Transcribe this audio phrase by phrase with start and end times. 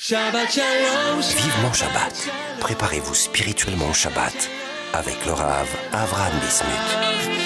[0.00, 1.20] Shabbat Shalom.
[1.20, 2.30] Vivement Shabbat.
[2.60, 4.48] Préparez-vous spirituellement au Shabbat
[4.94, 6.70] avec le Rav Avram Bismuth.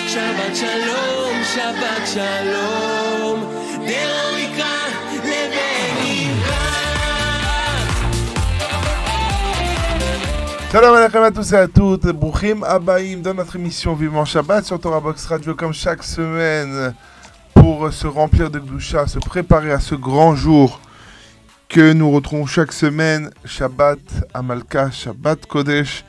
[0.07, 3.41] Shabbat Shalom, Shabbat Shalom.
[10.71, 14.79] Salam alaikum à tous et à toutes, Bouchim Abaïm dans notre émission Vivement Shabbat sur
[14.79, 16.95] Torah Box Radio comme chaque semaine
[17.55, 20.83] pour se remplir de Gdoucha, se préparer à ce grand jour
[21.73, 23.99] que nous retrouvons chaque semaine, Shabbat
[24.35, 26.05] Amalka, Shabbat Kodesh.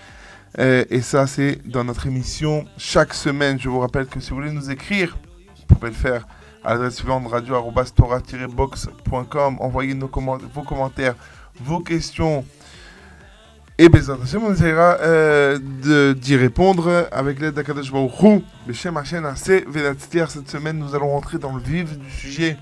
[0.59, 3.57] Euh, et ça, c'est dans notre émission chaque semaine.
[3.57, 5.17] Je vous rappelle que si vous voulez nous écrire,
[5.69, 6.27] vous pouvez le faire
[6.65, 9.55] à l'adresse suivante radio-torah-box.com.
[9.61, 10.11] Envoyez nos
[10.53, 11.15] vos commentaires,
[11.61, 12.43] vos questions.
[13.77, 18.41] Et Bezat Hashem, on essaiera euh, d'y répondre avec l'aide d'Akadosh Baruch Hu.
[18.67, 20.29] Beshem Hashem Aseh Vedatztiar.
[20.29, 22.57] Cette semaine, nous allons rentrer dans le vif du sujet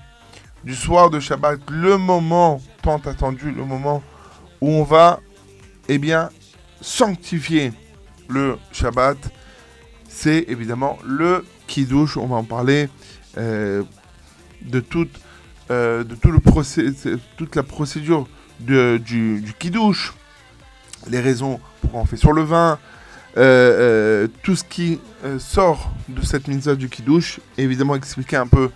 [0.64, 4.02] du soir de Shabbat, le moment tant attendu, le moment
[4.60, 5.20] où on va,
[5.88, 6.30] eh bien,
[6.80, 7.72] sanctifier
[8.28, 9.16] le Shabbat.
[10.08, 12.16] C'est évidemment le Kiddush.
[12.16, 12.88] On va en parler
[13.38, 13.82] euh,
[14.62, 15.20] de, toute,
[15.70, 16.38] euh, tout le
[17.36, 18.28] toute la procédure
[18.60, 20.12] du, du Kiddush,
[21.08, 22.78] les raisons pourquoi on fait sur le vin,
[23.36, 25.00] euh, tout ce qui
[25.38, 28.70] sort de cette mitzvah du Kiddush, évidemment expliquer un peu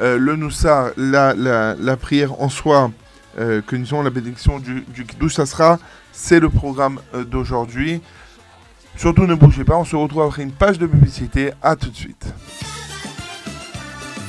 [0.00, 2.90] euh, le Noussa, la, la, prière en soi,
[3.38, 5.78] euh, que nous avons la bénédiction du, du ça sera,
[6.12, 8.00] c'est le programme euh, d'aujourd'hui.
[8.96, 11.96] Surtout ne bougez pas, on se retrouve après une page de publicité, à tout de
[11.96, 12.32] suite.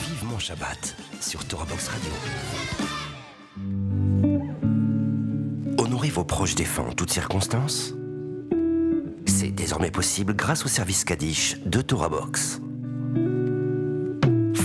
[0.09, 2.11] Vivement Shabbat sur Torah Box Radio.
[5.77, 7.93] Honorez vos proches défunts en toutes circonstances.
[9.25, 12.61] C'est désormais possible grâce au service Kaddish de Torah Box.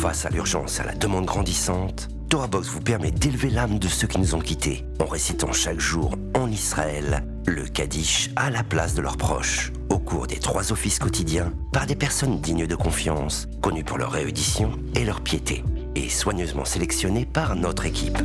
[0.01, 4.07] Face à l'urgence à la demande grandissante, Torah Box vous permet d'élever l'âme de ceux
[4.07, 8.95] qui nous ont quittés en récitant chaque jour en Israël le Kaddish à la place
[8.95, 13.49] de leurs proches au cours des trois offices quotidiens par des personnes dignes de confiance,
[13.63, 15.65] connues pour leur réédition et leur piété,
[15.95, 18.19] et soigneusement sélectionnées par notre équipe.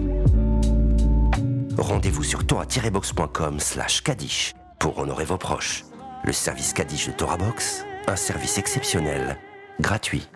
[1.77, 5.85] Rendez-vous sur torah-box.com slash Kaddish pour honorer vos proches.
[6.25, 9.37] Le service Kaddish de Torah Box, un service exceptionnel,
[9.79, 10.27] gratuit.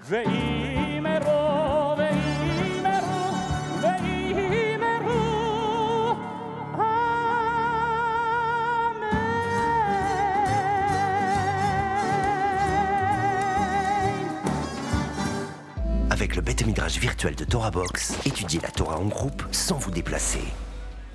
[16.36, 20.42] Le bête midrash virtuel de Torah Box, étudiez la Torah en groupe sans vous déplacer.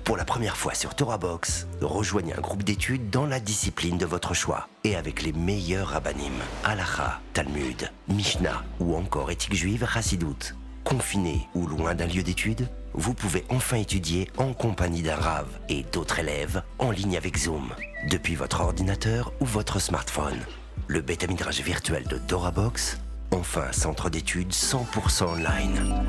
[0.03, 4.07] Pour la première fois sur Torah Box, rejoignez un groupe d'études dans la discipline de
[4.07, 6.33] votre choix et avec les meilleurs rabbinim,
[6.63, 10.55] Halacha, Talmud, Mishnah ou encore éthique juive Chassidoute.
[10.83, 15.83] Confiné ou loin d'un lieu d'études, vous pouvez enfin étudier en compagnie d'un Rav et
[15.83, 17.69] d'autres élèves en ligne avec Zoom,
[18.09, 20.39] depuis votre ordinateur ou votre smartphone.
[20.87, 22.97] Le bêta midrash virtuel de Torah Box,
[23.31, 26.05] enfin centre d'études 100% online.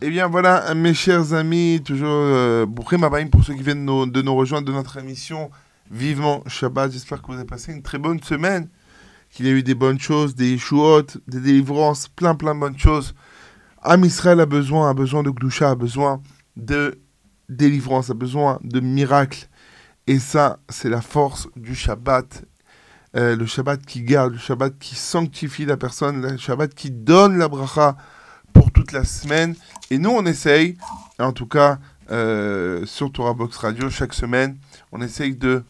[0.00, 4.66] Eh bien voilà, mes chers amis, toujours euh, pour ceux qui viennent de nous rejoindre
[4.66, 5.50] de notre émission
[5.90, 6.92] Vivement Shabbat.
[6.92, 8.68] J'espère que vous avez passé une très bonne semaine,
[9.30, 12.78] qu'il y a eu des bonnes choses, des Yeshuot, des délivrances, plein plein de bonnes
[12.78, 13.14] choses.
[13.82, 16.22] Am Israël a besoin, a besoin de Gdusha, a besoin
[16.56, 17.00] de
[17.48, 19.48] délivrance, a besoin de miracles.
[20.06, 22.44] Et ça, c'est la force du Shabbat.
[23.16, 27.38] Euh, le Shabbat qui garde, le Shabbat qui sanctifie la personne, le Shabbat qui donne
[27.38, 27.96] la bracha
[28.52, 29.54] pour toute la semaine.
[29.90, 30.76] Et nous, on essaye,
[31.18, 31.78] en tout cas
[32.10, 34.58] euh, sur Torah Box Radio, chaque semaine,
[34.92, 35.64] on essaye de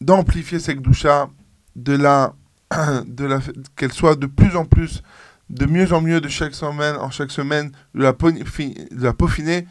[0.00, 1.28] d'amplifier cette doucha,
[1.76, 2.34] de la,
[3.06, 3.40] de la
[3.76, 5.02] qu'elle soit de plus en plus,
[5.50, 9.66] de mieux en mieux de chaque semaine, en chaque semaine, de la, de la peaufiner.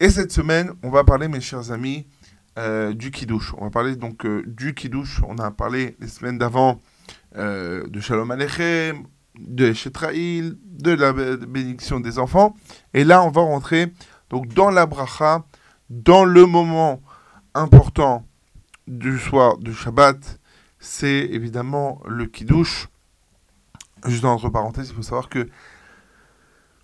[0.00, 2.06] Et cette semaine, on va parler, mes chers amis,
[2.60, 3.54] euh, du kiddush.
[3.58, 5.22] On va parler donc euh, du kiddush.
[5.26, 6.80] On a parlé les semaines d'avant
[7.36, 9.04] euh, de Shalom Aleichem,
[9.38, 12.54] de Shetraïl, de la bé- bénédiction des enfants.
[12.94, 13.92] Et là, on va rentrer
[14.28, 15.44] donc dans la bracha,
[15.88, 17.00] dans le moment
[17.54, 18.26] important
[18.86, 20.38] du soir du Shabbat.
[20.78, 22.88] C'est évidemment le kiddush.
[24.06, 25.48] Juste entre parenthèses, il faut savoir que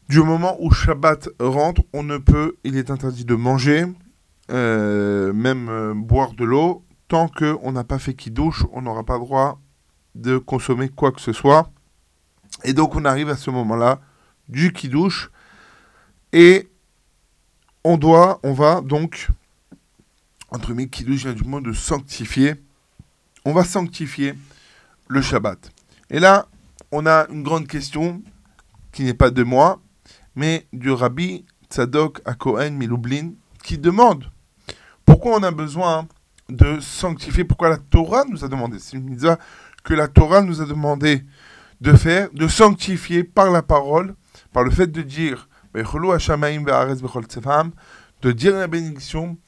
[0.09, 3.87] du moment où Shabbat rentre, on ne peut, il est interdit de manger,
[4.51, 9.19] euh, même euh, boire de l'eau, tant qu'on n'a pas fait kiddush, on n'aura pas
[9.19, 9.61] droit
[10.15, 11.71] de consommer quoi que ce soit.
[12.65, 14.01] Et donc on arrive à ce moment-là
[14.49, 15.31] du kiddush
[16.33, 16.69] et
[17.85, 19.29] on doit, on va donc,
[20.51, 22.55] entre mes kiddush vient du mot de sanctifier,
[23.45, 24.35] on va sanctifier
[25.09, 25.71] le Shabbat.
[26.11, 26.49] Et là,
[26.93, 28.23] on a une grande question
[28.93, 29.81] qui n'est pas de moi,
[30.35, 33.33] mais du rabbi Tzadok à Miloublin,
[33.63, 34.31] qui demande
[35.17, 36.07] pourquoi on a besoin
[36.51, 39.39] de sanctifier, pourquoi la Torah nous a demandé, c'est une mitzvah
[39.83, 41.25] que la Torah nous a demandé
[41.81, 44.15] de faire, de sanctifier par la parole,
[44.53, 49.39] par le fait de dire de dire la bénédiction,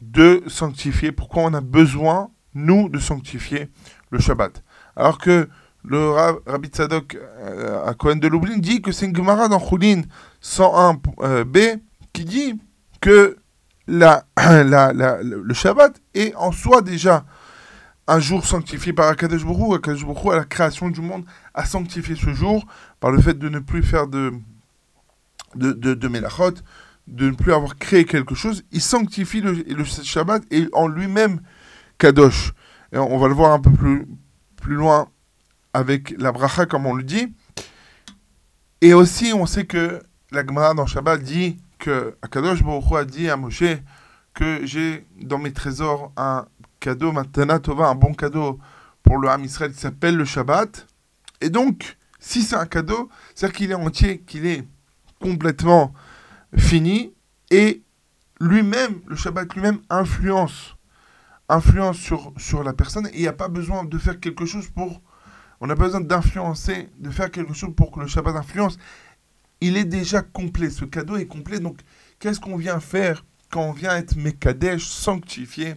[0.00, 1.10] de sanctifier.
[1.10, 3.68] Pourquoi on a besoin, nous, de sanctifier
[4.10, 4.62] le Shabbat?
[4.94, 5.48] Alors que
[5.82, 6.10] le
[6.46, 10.02] Rabbi Tzadok euh, à Cohen de Lublin dit que c'est une Gemara dans Choulin
[10.40, 11.80] 101b
[12.12, 12.60] qui dit
[13.00, 13.38] que
[13.88, 17.24] la, la, le Shabbat est en soi déjà
[18.08, 21.24] un jour sanctifié par Akadosh Baruch Akadosh Baruch à la création du monde,
[21.54, 22.64] a sanctifié ce jour
[23.00, 24.32] par le fait de ne plus faire de,
[25.54, 26.54] de, de, de melachot,
[27.06, 28.64] de ne plus avoir créé quelque chose.
[28.72, 31.40] Il sanctifie le, le Shabbat et en lui-même
[31.98, 32.52] Kadosh.
[32.92, 34.06] On va le voir un peu plus,
[34.56, 35.08] plus loin
[35.72, 37.34] avec la bracha, comme on le dit.
[38.80, 40.00] Et aussi, on sait que
[40.30, 43.62] la Gemara dans Shabbat dit que Akadosh Baruch a dit à Moshe
[44.34, 46.46] que j'ai dans mes trésors un
[46.80, 48.58] cadeau, Matana Tova, un bon cadeau
[49.04, 50.84] pour le Ham Israël qui s'appelle le Shabbat.
[51.40, 54.66] Et donc, si c'est un cadeau, c'est-à-dire qu'il est entier, qu'il est
[55.20, 55.94] complètement
[56.56, 57.14] fini,
[57.52, 57.84] et
[58.40, 60.74] lui-même, le Shabbat lui-même influence,
[61.48, 64.68] influence sur, sur la personne, et il n'y a pas besoin de faire quelque chose
[64.68, 65.00] pour...
[65.60, 68.76] On n'a pas besoin d'influencer, de faire quelque chose pour que le Shabbat influence.
[69.60, 71.80] Il est déjà complet, ce cadeau est complet, donc
[72.18, 75.76] qu'est-ce qu'on vient faire quand on vient être Mekadesh, sanctifié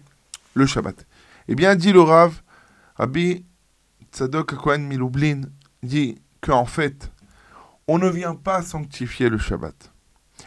[0.53, 1.05] le Shabbat?
[1.47, 2.41] Eh bien, dit le Rav,
[2.95, 3.45] Rabbi
[4.11, 5.41] Tzadok Kohen Miloublin
[5.83, 7.11] dit qu'en fait,
[7.87, 9.93] on ne vient pas sanctifier le Shabbat.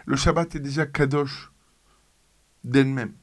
[0.07, 1.51] Le Shabbat est déjà Kadosh
[2.65, 3.15] d'elle-même.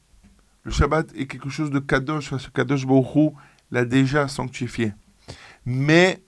[0.64, 3.34] Le Shabbat est quelque chose de Kadosh, parce que Kadosh Baruch
[3.72, 4.94] l'a déjà sanctifié.
[5.66, 6.22] Mais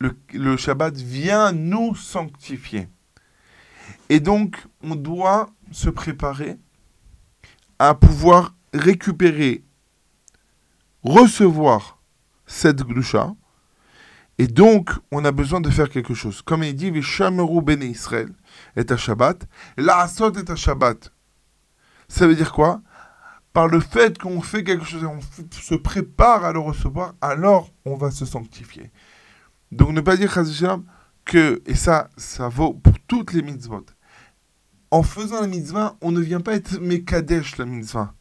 [0.00, 2.88] le, Shabbat vient nous sanctifier.
[4.08, 6.58] Et donc, on doit se préparer
[7.78, 9.64] à pouvoir récupérer,
[11.02, 12.00] recevoir
[12.46, 13.34] cette gdusha.
[14.38, 16.40] Et donc, on a besoin de faire quelque chose.
[16.40, 18.32] Comme il dit, Vishameru bene Israël
[18.74, 21.12] est à Shabbat, la asot est à Shabbat.
[22.08, 22.80] Ça veut dire quoi?
[23.52, 25.20] Par le fait qu'on fait quelque chose et on
[25.50, 28.90] se prépare à le recevoir, alors on va se sanctifier.
[29.72, 30.36] Donc ne pas dire
[31.24, 33.86] que, et ça, ça vaut pour toutes les mitzvot,
[34.90, 38.14] en faisant la mitzvah, on ne vient pas être Mekadesh la mitzvah.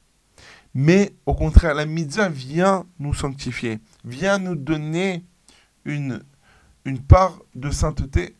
[0.75, 5.25] Mais au contraire, la mitzvah vient nous sanctifier, vient nous donner
[5.85, 6.23] une,
[6.85, 8.35] une part de sainteté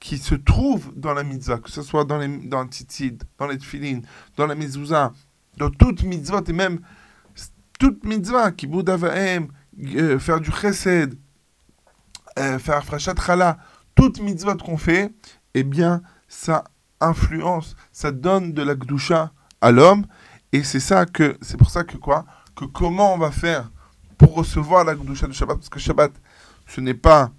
[0.00, 3.46] qui se trouve dans la mitzvah, que ce soit dans, les, dans le tzitzit, dans
[3.46, 3.58] les
[4.36, 5.12] dans la mezouza,
[5.56, 6.80] dans toute mitzvah, et même
[7.78, 9.48] toute mitzvah, qui vahem,
[9.94, 11.18] euh, faire du chesed,
[12.58, 13.58] faire frachat chala,
[13.94, 15.12] toute mitzvah qu'on fait,
[15.54, 16.64] eh bien, ça
[17.00, 20.04] influence, ça donne de la gdusha à l'homme,
[20.52, 22.24] et c'est ça que, c'est pour ça que quoi?
[22.56, 23.70] Que comment on va faire
[24.16, 25.58] pour recevoir la Gdusha du Shabbat?
[25.58, 26.12] Parce que Shabbat,
[26.66, 27.32] ce n'est pas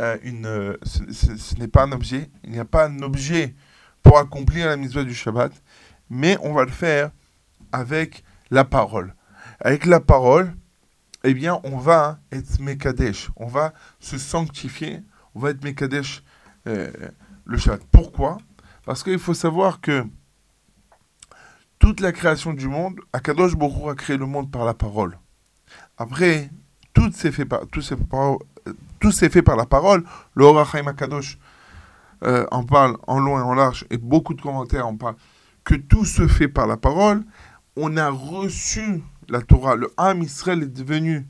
[0.00, 2.30] euh, une, euh, ce, n'est pas un objet.
[2.44, 3.54] Il n'y a pas un objet
[4.02, 5.52] pour accomplir la mitzvah du Shabbat,
[6.10, 7.10] mais on va le faire
[7.72, 9.14] avec la parole.
[9.60, 10.54] Avec la parole,
[11.24, 15.00] eh bien, on va être Mekadesh, on va se sanctifier,
[15.34, 16.22] on va être Mekadesh
[16.66, 16.90] euh,
[17.46, 17.82] le Shabbat.
[17.90, 18.38] Pourquoi?
[18.84, 20.04] Parce qu'il faut savoir que
[21.78, 25.18] toute la création du monde, Akadosh Baruch a créé le monde par la parole.
[25.96, 26.50] Après,
[26.92, 27.96] tout s'est fait par, tout s'est,
[29.00, 30.04] tout s'est fait par la parole.
[30.34, 31.38] Le Horachaim Akadosh
[32.22, 35.16] euh, en parle en long et en large, et beaucoup de commentaires en parlent,
[35.64, 37.24] que tout se fait par la parole.
[37.76, 39.76] On a reçu la Torah.
[39.76, 41.26] Le Ham Israël est devenu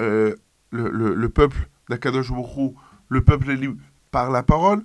[0.00, 0.34] euh,
[0.70, 2.32] le, le, peuple d'Akadosh
[3.08, 3.76] le peuple élu
[4.10, 4.84] par la parole,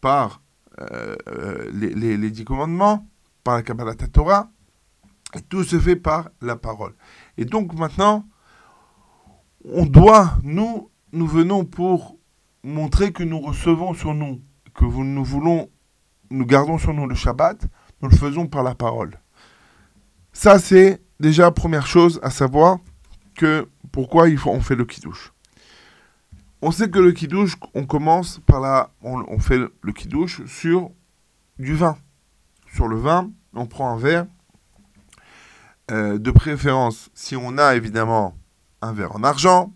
[0.00, 0.42] par
[0.80, 1.16] euh,
[1.72, 3.06] les, les, les dix commandements,
[3.44, 4.50] par la Kabbalah Torah,
[5.34, 6.94] et tout se fait par la parole.
[7.36, 8.26] Et donc maintenant,
[9.64, 12.16] on doit, nous, nous venons pour
[12.62, 14.40] montrer que nous recevons sur nous,
[14.74, 15.70] que nous voulons,
[16.30, 17.66] nous gardons sur nous le Shabbat,
[18.02, 19.18] nous le faisons par la parole.
[20.32, 22.78] Ça, c'est déjà première chose à savoir
[23.36, 25.32] que pourquoi il faut, on fait le kiddush.
[26.62, 30.90] On sait que le kiddush, on commence par la, on, fait le kiddush sur
[31.58, 31.96] du vin
[32.72, 34.26] sur le vin, on prend un verre.
[35.90, 38.36] Euh, de préférence, si on a évidemment
[38.80, 39.72] un verre en argent,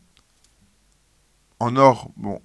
[1.58, 2.40] en or, bon,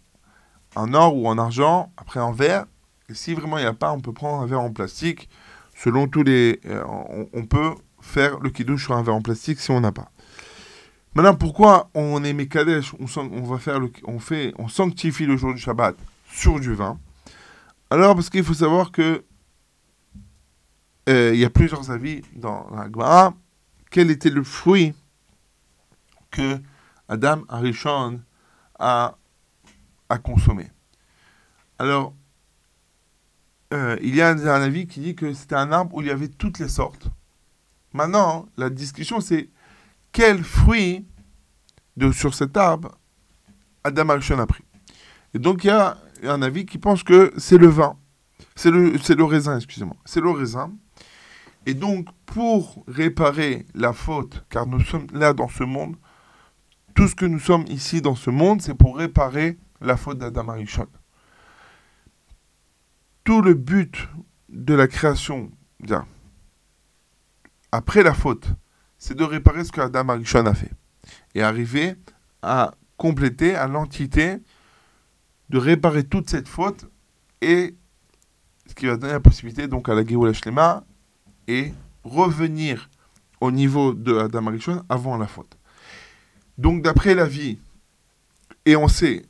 [0.76, 2.66] en or ou en argent, après en verre.
[3.10, 5.30] Et si vraiment il n'y a pas, on peut prendre un verre en plastique.
[5.76, 6.84] Selon tous les, euh,
[7.34, 7.76] on, peut
[8.10, 10.12] faire le kidouche sur un verre en plastique si on n'a pas.
[11.16, 15.54] Maintenant, pourquoi on est Mekadesh on, on va faire on fait, on sanctifie le jour
[15.54, 15.96] du Shabbat
[16.32, 17.00] sur du vin?
[17.90, 19.24] Alors, parce qu'il faut savoir que
[21.08, 23.34] euh, il y a plusieurs avis dans la Gemara.
[23.90, 24.94] Quel était le fruit
[26.30, 26.60] que
[27.08, 28.22] Adam Arishon
[28.78, 29.16] a,
[30.24, 30.70] consommé?
[31.80, 32.14] Alors,
[33.74, 36.12] euh, il y a un avis qui dit que c'était un arbre où il y
[36.12, 37.10] avait toutes les sortes.
[37.94, 39.50] Maintenant, la discussion, c'est
[40.12, 41.06] quel fruit
[41.98, 42.98] de, sur cet arbre
[43.84, 44.64] Adam Arishon a pris.
[45.34, 47.98] Et donc, il y a un avis qui pense que c'est le vin.
[48.56, 49.96] C'est le, le raisin, excusez-moi.
[50.06, 50.72] C'est le raisin.
[51.66, 55.96] Et donc, pour réparer la faute, car nous sommes là dans ce monde,
[56.96, 60.50] tout ce que nous sommes ici dans ce monde, c'est pour réparer la faute d'Adam
[60.50, 60.88] Arishon.
[63.24, 64.10] Tout le but
[64.50, 66.06] de la création, bien,
[67.72, 68.48] après la faute,
[68.98, 70.72] c'est de réparer ce que Adam Arishon a fait.
[71.36, 71.96] Et arriver
[72.42, 74.38] à compléter, à l'entité,
[75.50, 76.86] de réparer toute cette faute
[77.42, 77.76] et
[78.68, 80.84] ce qui va donner la possibilité donc à la Géoula Shlema
[81.48, 81.74] et
[82.04, 82.90] revenir
[83.42, 85.58] au niveau de Adam Arishon avant la faute.
[86.58, 87.58] Donc d'après l'avis,
[88.66, 89.26] et on sait,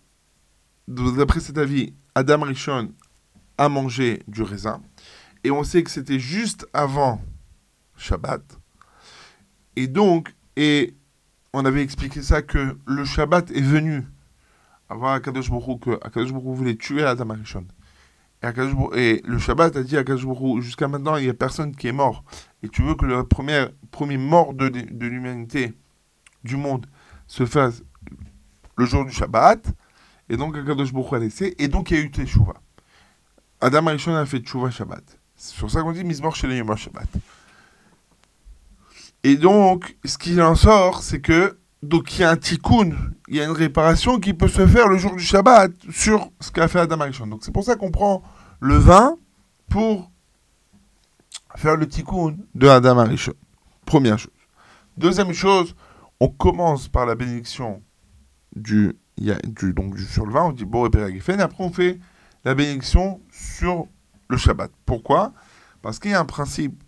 [0.87, 2.91] d'après cet avis, Adam Arishon
[3.57, 4.81] a mangé du raisin,
[5.43, 7.21] et on sait que c'était juste avant
[7.99, 8.41] Shabbat.
[9.75, 10.95] Et donc, et
[11.53, 14.05] on avait expliqué ça que le Shabbat est venu
[14.89, 17.67] avant Akadosh Baruch que Akadosh Baruch voulait tuer Adam Arishon.
[18.41, 18.47] Et,
[18.95, 20.25] et le Shabbat a dit à Akadosh
[20.61, 22.23] jusqu'à maintenant, il n'y a personne qui est mort.
[22.63, 25.73] Et tu veux que le premier, premier mort de, de l'humanité,
[26.43, 26.85] du monde,
[27.27, 27.83] se fasse
[28.77, 29.73] le jour du Shabbat?
[30.29, 31.55] Et donc Akadosh Baruch a laissé.
[31.59, 32.61] Et donc il y a eu Teshuvah.
[33.61, 35.19] Adam Arishon a fait Teshuvah Shabbat.
[35.35, 37.07] C'est sur ça qu'on dit Mizmor chez les Shabbat.
[39.23, 42.91] Et donc, ce qui en sort, c'est que donc il y a un tikkun,
[43.27, 46.51] il y a une réparation qui peut se faire le jour du Shabbat sur ce
[46.51, 47.27] qu'a fait Adam Arishon.
[47.27, 48.21] Donc c'est pour ça qu'on prend
[48.59, 49.15] le vin
[49.69, 50.11] pour
[51.55, 53.33] faire le tikkun de Adam Arishon.
[53.85, 54.31] Première chose.
[54.97, 55.75] Deuxième chose,
[56.19, 57.81] on commence par la bénédiction
[58.55, 61.99] du, du, donc, sur le vin, on dit bon et après on fait
[62.43, 63.87] la bénédiction sur
[64.29, 64.71] le Shabbat.
[64.85, 65.33] Pourquoi?
[65.81, 66.83] Parce qu'il y a un principe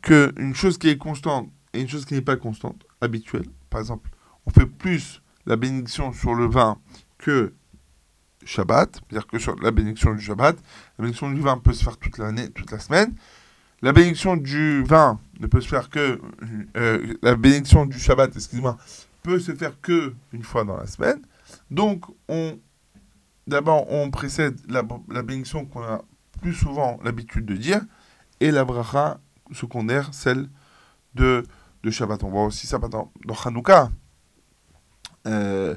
[0.00, 3.80] que une chose qui est constante et une chose qui n'est pas constante, habituelle, par
[3.80, 4.10] exemple,
[4.46, 6.78] on fait plus la bénédiction sur le vin
[7.18, 7.52] que
[8.44, 10.56] Shabbat, c'est-à-dire que sur la bénédiction du Shabbat,
[10.98, 13.14] la bénédiction du vin peut se faire toute l'année, toute la semaine.
[13.82, 16.20] La bénédiction du vin ne peut se faire que
[16.76, 18.76] euh, la bénédiction du Shabbat, excusez-moi,
[19.22, 21.20] peut se faire que une fois dans la semaine.
[21.70, 22.58] Donc on
[23.46, 26.02] d'abord on précède la, la bénédiction qu'on a
[26.40, 27.80] plus souvent l'habitude de dire
[28.40, 29.20] et la bracha
[29.52, 30.48] secondaire, celle
[31.14, 31.44] de,
[31.82, 32.22] de Shabbat.
[32.24, 33.90] On voit aussi ça dans, dans Hanouka.
[35.26, 35.76] Euh,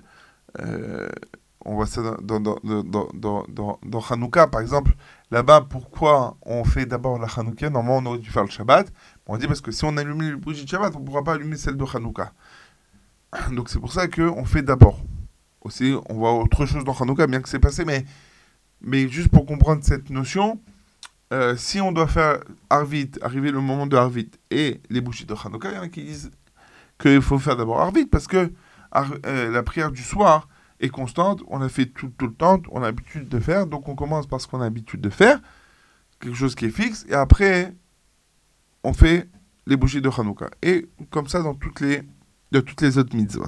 [0.60, 1.10] euh,
[1.66, 2.58] on voit ça dans, dans,
[3.14, 4.96] dans, dans Hanouka, par exemple.
[5.32, 8.92] Là-bas, pourquoi on fait d'abord la Hanouka Normalement, on aurait dû faire le Shabbat.
[9.28, 11.34] On dit parce que si on allume les bougies de Shabbat, on ne pourra pas
[11.34, 12.34] allumer celle de Hanouka.
[13.52, 15.00] Donc c'est pour ça qu'on fait d'abord.
[15.62, 18.06] Aussi, on voit autre chose dans Hanouka, bien que c'est passé, mais,
[18.82, 20.60] mais juste pour comprendre cette notion,
[21.34, 25.34] euh, si on doit faire Arvit, arriver le moment de Arvit et les bougies de
[25.34, 26.30] Hanouka, il y en a qui disent
[27.00, 28.54] qu'il faut faire d'abord Arvit parce que
[29.26, 30.48] euh, la prière du soir
[30.80, 33.90] est constante, on la fait tout, tout le temps, on a l'habitude de faire, donc
[33.90, 35.40] on commence par ce qu'on a l'habitude de faire,
[36.20, 37.74] quelque chose qui est fixe, et après
[38.84, 39.28] on fait
[39.66, 40.52] les bougies de Hanouka.
[40.62, 42.04] Et comme ça dans toutes les,
[42.52, 43.46] de toutes les autres mitzvot.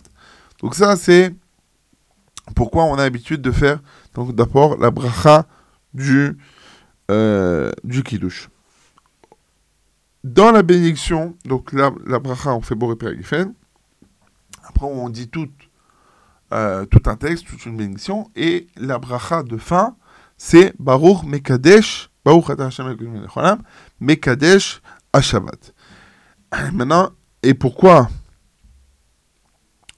[0.59, 1.35] Donc ça c'est
[2.55, 3.79] pourquoi on a l'habitude de faire
[4.15, 5.45] donc d'abord la bracha
[5.93, 6.35] du,
[7.11, 8.49] euh, du kiddush.
[10.23, 13.53] Dans la bénédiction, donc la, bracha, on fait Boré Père Giffen.
[14.63, 15.49] Après, on dit tout,
[16.51, 18.31] euh, tout un texte, toute une bénédiction.
[18.35, 19.95] Et la bracha de fin,
[20.37, 22.47] c'est Baruch Mekadesh, Baruch
[23.99, 24.81] Mekadesh
[25.13, 25.73] Hashavat.
[26.73, 27.11] Maintenant,
[27.43, 28.09] et pourquoi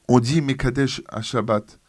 [0.08, 1.87] on dit Mekadesh Hashabat Alors,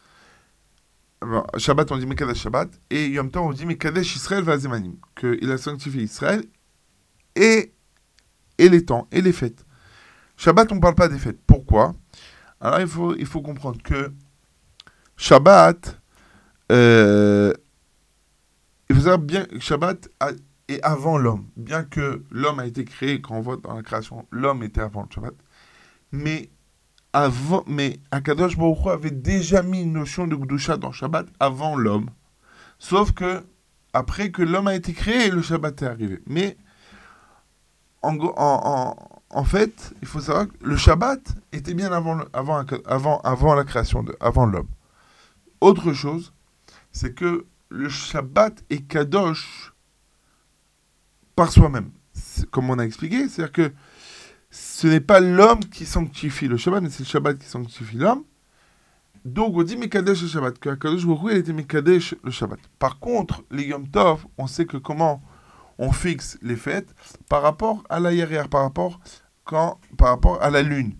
[1.57, 5.57] Shabbat, on dit Mekadesh Shabbat, et Yom Tov, on dit Mekadesh Israël Vazemanim, qu'il a
[5.57, 6.45] sanctifié Israël,
[7.35, 7.73] et,
[8.57, 9.65] et les temps, et les fêtes.
[10.37, 11.39] Shabbat, on ne parle pas des fêtes.
[11.45, 11.95] Pourquoi?
[12.61, 14.13] Alors, il faut, il faut comprendre que
[15.17, 15.99] Shabbat,
[16.71, 17.53] euh,
[18.89, 20.09] il faut savoir bien que Shabbat
[20.69, 21.47] est avant l'homme.
[21.57, 25.03] Bien que l'homme a été créé, quand on voit dans la création, l'homme était avant
[25.03, 25.35] le Shabbat.
[26.13, 26.49] Mais
[27.13, 31.75] avant, mais Akadosh Baruch Hu avait déjà mis une notion de Gdusha dans Shabbat avant
[31.75, 32.09] l'homme.
[32.77, 33.43] Sauf que,
[33.93, 36.21] après que l'homme a été créé, le Shabbat est arrivé.
[36.27, 36.57] Mais,
[38.01, 38.95] en, en,
[39.29, 41.19] en, fait, il faut savoir que le Shabbat
[41.51, 44.69] était bien avant, avant, avant, avant la création, de, avant l'homme.
[45.61, 46.33] Autre chose,
[46.91, 49.73] c'est que le Shabbat est Kadosh
[51.35, 51.91] par soi-même.
[52.51, 53.73] Comme on a expliqué, c'est-à-dire que
[54.79, 58.23] ce n'est pas l'homme qui sanctifie le Shabbat, mais c'est le Shabbat qui sanctifie l'homme.
[59.25, 62.59] Donc on dit Mekadesh le Shabbat, que Akadosh Baruch était Mekadesh le Shabbat.
[62.79, 65.21] Par contre, les Yom Tov, on sait que comment
[65.79, 66.95] on fixe les fêtes
[67.27, 69.01] par rapport à la hier, par rapport,
[69.43, 70.93] quand, par rapport à la lune.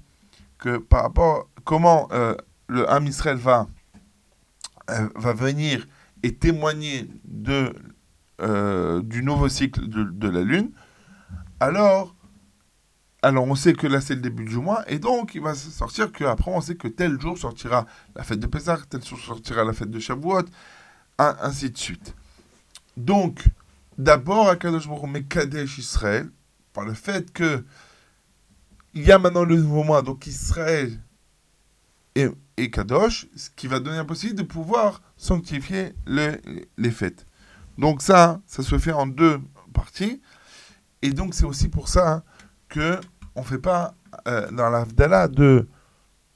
[0.58, 2.36] Que par rapport comment euh,
[2.68, 3.68] le Ham Israël va,
[4.90, 5.88] euh, va venir
[6.22, 7.74] et témoigner de,
[8.42, 10.72] euh, du nouveau cycle de la lune,
[11.62, 12.14] alors,
[13.22, 16.12] alors on sait que là c'est le début du mois, et donc il va sortir
[16.12, 17.86] qu'après on sait que tel jour sortira
[18.16, 20.44] la fête de Pessah, tel jour sortira la fête de Shavuot,
[21.18, 22.16] un- ainsi de suite.
[22.98, 23.44] Donc,
[23.98, 26.30] d'abord, Akadosh Baruch met Kadesh Israël,
[26.74, 27.64] par le fait que
[28.94, 31.00] il y a maintenant le nouveau mois, donc Israël
[32.16, 36.38] et, et Kadosh, ce qui va donner la de pouvoir sanctifier le-
[36.78, 37.26] les fêtes.
[37.78, 39.40] Donc ça, ça se fait en deux
[39.74, 40.22] parties.
[41.02, 42.24] Et donc c'est aussi pour ça hein,
[42.70, 43.00] que
[43.36, 43.96] on fait pas
[44.28, 45.68] euh, dans la Vdala de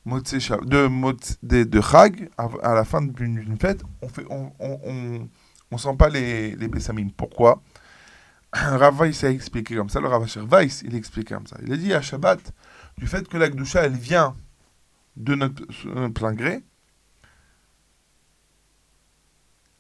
[0.06, 5.30] de, de, de Chag, à, la fin d'une fête, on fait on, on,
[5.72, 7.10] on, sent pas les, les Bessamim.
[7.16, 7.62] Pourquoi?
[8.54, 11.58] Rav Weiss a expliqué comme ça, le Rav Weiss, il a expliqué comme ça.
[11.66, 12.40] Il a dit à Shabbat,
[12.98, 14.36] du fait que la Gdusha, elle vient
[15.16, 16.64] de notre, notre plein gré,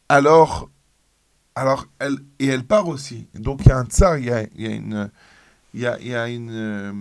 [0.09, 0.69] alors,
[1.55, 3.27] alors elle, et elle part aussi.
[3.33, 5.11] Donc il y a un tsar, il y a, il y a une,
[5.73, 6.91] il y a, y a une, euh,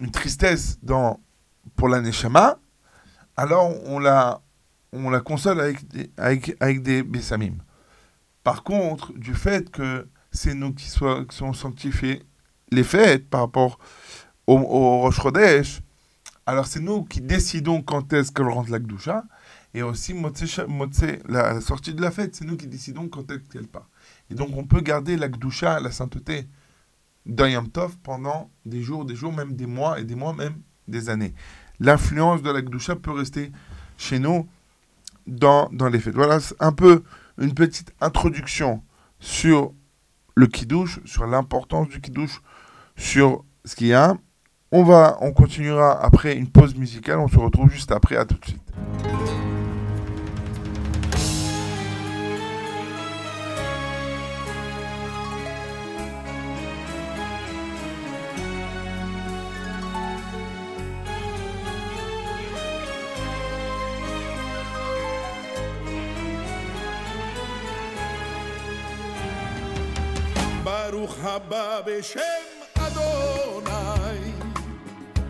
[0.00, 1.20] une tristesse dans,
[1.76, 2.58] pour la Neshama,
[3.36, 4.42] alors on la,
[4.92, 7.56] on la console avec des, avec, avec des Bessamim.
[8.42, 12.22] Par contre, du fait que c'est nous qui, soient, qui sont sanctifiés
[12.70, 13.78] les fêtes par rapport
[14.46, 15.80] au, au Rosh Chodesh,
[16.46, 19.24] alors c'est nous qui décidons quand est-ce qu'elle rentre la Gdusha,
[19.72, 20.14] et aussi
[21.28, 23.88] la sortie de la fête, c'est nous qui décidons quand est-ce qu'elle part.
[24.30, 26.46] Et donc on peut garder la Gdusha, la sainteté
[27.26, 27.68] d'un Yom
[28.02, 31.34] pendant des jours, des jours, même des mois, et des mois, même des années.
[31.80, 33.50] L'influence de la Gdusha peut rester
[33.96, 34.46] chez nous
[35.26, 36.14] dans, dans les fêtes.
[36.14, 37.02] Voilà, un peu
[37.38, 38.82] une petite introduction
[39.18, 39.72] sur
[40.34, 42.40] le Kiddush, sur l'importance du Kiddush,
[42.96, 44.16] sur ce qu'il y a.
[44.72, 47.18] On va, on continuera après une pause musicale.
[47.20, 48.16] On se retrouve juste après.
[48.16, 49.43] À tout de suite.
[71.24, 72.20] הבא בשם
[72.74, 74.32] אדוני,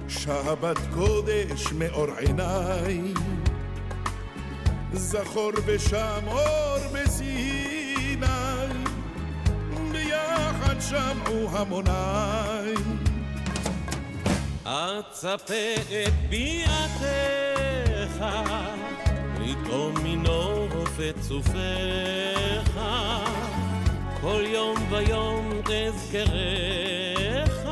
[0.08, 3.14] שבת קודש מאור עיניי.
[4.92, 8.26] זכור ושמור בסיני,
[9.92, 12.74] ביחד שמעו המוני.
[14.64, 15.74] אצפה
[16.06, 18.24] את ביעתך,
[19.40, 22.78] לטעום מנוף את צופיך,
[24.24, 25.50] כל יום ויום
[25.88, 27.66] אזכרך,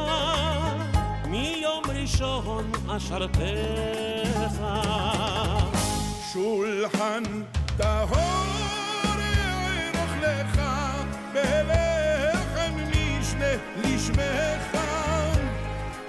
[1.28, 3.38] מיום ראשון אשרתך.
[6.32, 7.22] שולחן
[7.76, 8.18] טהור
[8.58, 10.60] יערוך לך,
[11.32, 13.52] בלחם משנה
[13.84, 14.76] לשמך,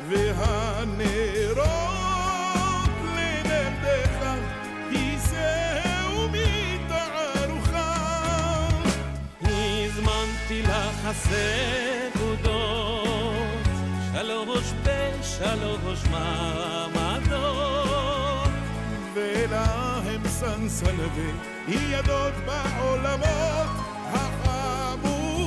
[0.10, 1.93] והנרות
[11.04, 13.68] חסר עודות,
[14.14, 17.74] שלוש בשלוש מעמדות.
[19.14, 21.32] ולהם סנסלבי,
[21.68, 23.70] ידות בעולמות
[24.14, 25.44] החמודות.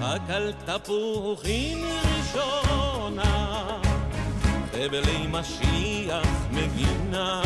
[0.00, 3.81] חק על תפוחים ראשונה
[4.72, 7.42] חבלי משיח מגינה,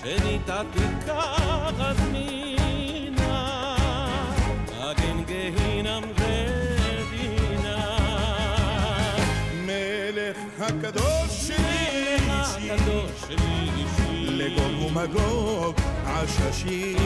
[0.00, 3.46] שניתה תיקח הזמינה,
[4.80, 7.86] אגן גהינם ודינה.
[9.66, 12.16] מלך הקדוש שלי
[13.76, 15.74] אישי, לגוג ומגוג
[16.06, 16.96] עששים,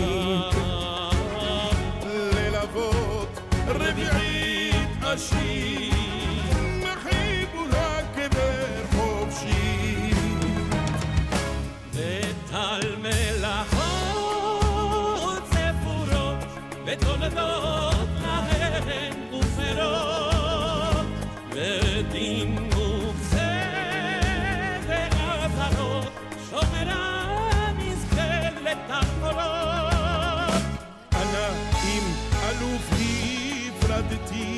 [2.07, 5.91] ללוות רביעית אשים,
[6.79, 7.50] מחיבו
[12.71, 14.63] על מלאכות
[15.47, 16.39] ספורות
[16.87, 21.07] ותולדות להן ופרות
[21.51, 23.63] ודין מוקצה
[24.87, 26.13] ואזהרות
[26.51, 27.27] שומרה
[27.79, 29.41] נזכה לתחבורות
[31.15, 31.49] אנא
[31.85, 32.05] עם
[32.49, 34.51] אלופי הפרדתי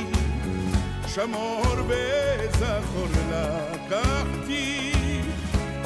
[1.06, 4.92] שמור וזכור לקחתי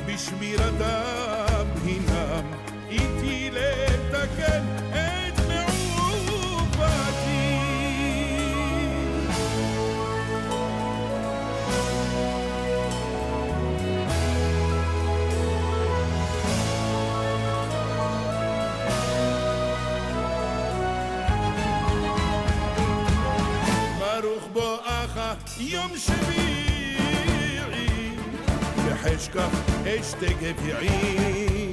[0.06, 2.45] בשמירתה הנם
[2.89, 6.71] איתי לתקן את מעובתי.
[23.99, 25.19] ברוך בואך
[25.59, 27.59] יום שביעי,
[28.85, 29.49] בחשכך
[29.85, 31.64] אשתה גביעי.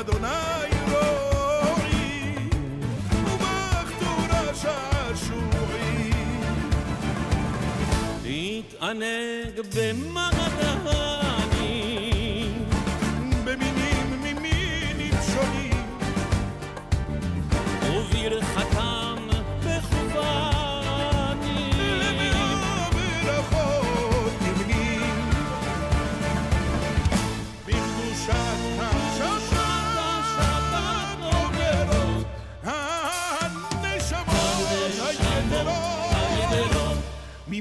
[0.00, 2.34] אדוני רועי,
[3.24, 6.12] ובך תורה שעשועים.
[8.24, 11.19] להתענג במעלה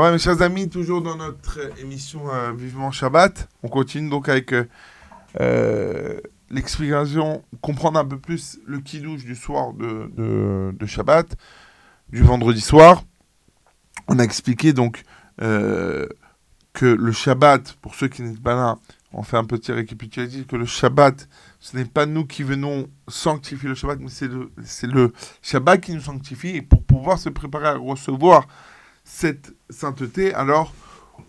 [0.00, 4.28] Ah mes chers amis, toujours dans notre euh, émission euh, Vivement Shabbat, on continue donc
[4.28, 4.54] avec
[5.40, 11.36] euh, l'explication, comprendre un peu plus le kidouche du soir de, Shabbat,
[12.10, 13.02] du vendredi soir.
[14.06, 15.02] On a expliqué donc
[15.38, 16.06] que
[16.80, 18.78] le Shabbat, pour ceux qui n'étaient pas là,
[19.12, 23.68] on fait un petit récapitulatif, que le Shabbat, ce n'est pas nous qui venons sanctifier
[23.68, 24.52] le Shabbat, mais c'est le,
[24.84, 26.50] le Shabbat qui nous sanctifie.
[26.50, 28.46] Et pour pouvoir se préparer à recevoir
[29.10, 30.72] cette sainteté, alors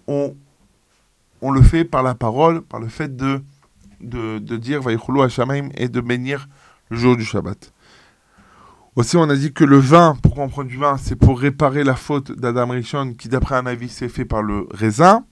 [0.05, 0.35] on,
[1.41, 3.41] on le fait par la parole, par le fait de,
[4.01, 6.47] de, de dire Vaïchoulou Hashamaim et de bénir
[6.89, 7.73] le jour du Shabbat.
[8.95, 10.97] Aussi, on a dit que le vin, pourquoi on prend du vin?
[10.97, 14.67] C'est pour réparer la faute d'Adam Rishon, qui d'après un avis s'est fait par le
[14.71, 15.25] raisin.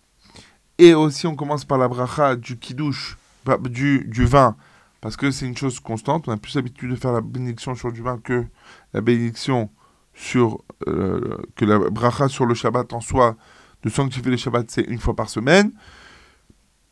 [0.77, 4.55] Et aussi, on commence par la bracha du kidouche, bah, du, du vin,
[5.01, 6.27] parce que c'est une chose constante.
[6.27, 8.45] On a plus l'habitude de faire la bénédiction sur du vin que
[8.93, 9.69] la bénédiction
[10.17, 13.37] sur euh, que la bracha sur le Shabbat en soi,
[13.83, 15.71] de sanctifier le Shabbat, c'est une fois par semaine.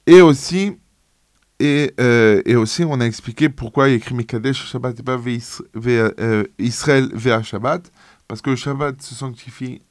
[0.05, 0.77] Et aussi,
[1.59, 5.03] et, euh, et aussi, on a expliqué pourquoi il y a écrit Mekadesh Shabbat et
[5.03, 7.91] pas euh, Israël Vea Shabbat,
[8.27, 9.81] parce que le Shabbat se sanctifie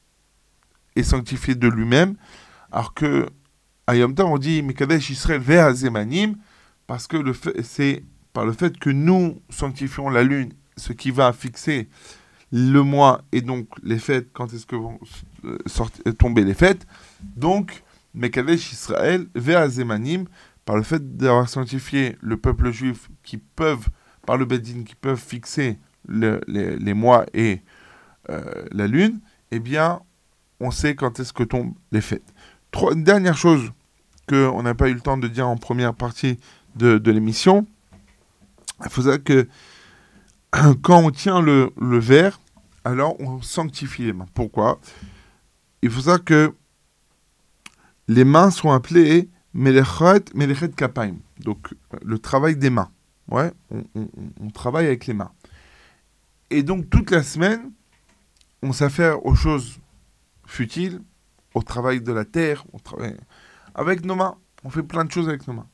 [0.94, 2.14] est sanctifié de lui-même,
[2.70, 3.26] alors que
[3.88, 6.36] à Yom Tov, on dit Mekadesh Israël Vea Zemanim,
[6.86, 7.16] parce que
[7.64, 11.88] c'est par le fait que nous sanctifions la lune, ce qui va fixer
[12.56, 15.00] le mois et donc les fêtes, quand est-ce que vont
[15.44, 16.86] euh, sortir- tomber les fêtes.
[17.36, 17.82] Donc,
[18.14, 20.26] Mekadesh Israël, Vea Zemanim,
[20.64, 23.88] par le fait d'avoir sanctifié le peuple juif qui peuvent,
[24.24, 27.60] par le Bedin, qui peuvent fixer le- les, les mois et
[28.30, 28.40] euh,
[28.70, 29.18] la lune,
[29.50, 30.00] eh bien,
[30.60, 32.32] on sait quand est-ce que tombent les fêtes.
[32.70, 33.72] Trois, dernière chose
[34.28, 36.38] qu'on n'a pas eu le temps de dire en première partie
[36.76, 37.66] de, de l'émission,
[38.84, 39.48] il faut savoir que
[40.82, 42.40] quand on tient le, le verre,
[42.84, 44.26] alors on sanctifie les mains.
[44.34, 44.80] Pourquoi?
[45.82, 46.54] Il faut savoir que
[48.08, 52.90] les mains sont appelées Melechet, Melechet Kapaim, donc le travail des mains.
[53.30, 53.52] Ouais,
[53.94, 55.32] on, travaille avec les mains.
[56.50, 57.72] Et donc toute la semaine,
[58.62, 59.78] on s'affaire aux choses
[60.46, 61.00] futiles,
[61.54, 62.64] au travail de la terre,
[63.74, 64.36] avec nos mains.
[64.62, 65.68] On fait plein de choses avec nos mains.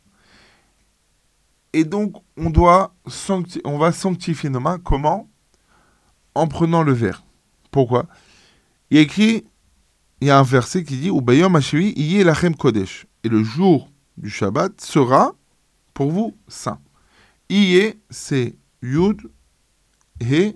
[1.72, 2.94] Et donc on doit
[3.64, 4.78] on va sanctifier nos mains.
[4.78, 5.28] Comment?
[6.34, 7.22] En prenant le verre.
[7.70, 8.06] Pourquoi?
[8.90, 9.44] Il y a écrit,
[10.20, 13.06] il y a un verset qui dit Ubayom Hashem Iye Lachem Kodesh.
[13.24, 15.34] Et le jour du Shabbat sera
[15.94, 16.80] pour vous saint.
[17.48, 19.30] Iye, c'est Yud,
[20.20, 20.54] He,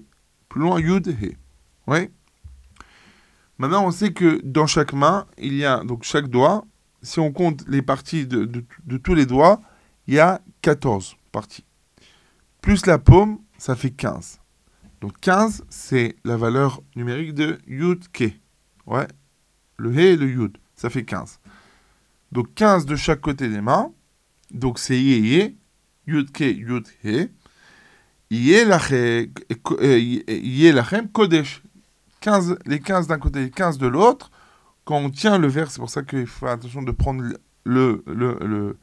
[0.49, 1.37] plus loin Yud, He.
[1.87, 2.11] Ouais.
[3.59, 6.65] Maintenant, on sait que dans chaque main, il y a donc chaque doigt.
[7.03, 9.61] Si on compte les parties de tous les doigts,
[10.07, 11.65] il y a 14 parties.
[12.61, 14.41] Plus la paume, ça fait 15.
[15.05, 18.33] Donc 15, c'est la valeur numérique de Yud Ke.
[18.87, 19.07] Ouais.
[19.77, 21.41] Le He et le Yud, ça fait 15.
[22.33, 23.93] Donc 15 de chaque côté des mains.
[24.51, 25.59] Donc c'est Yé
[26.07, 27.29] Yud Ke, Yud He.
[28.31, 29.29] Yé Lachem,
[29.83, 31.63] euh, Kodesh.
[32.21, 34.31] 15, les 15 d'un côté, les 15 de l'autre.
[34.87, 37.23] Quand on tient le verre, c'est pour ça qu'il faut faire attention de prendre
[37.65, 38.79] le, le, le,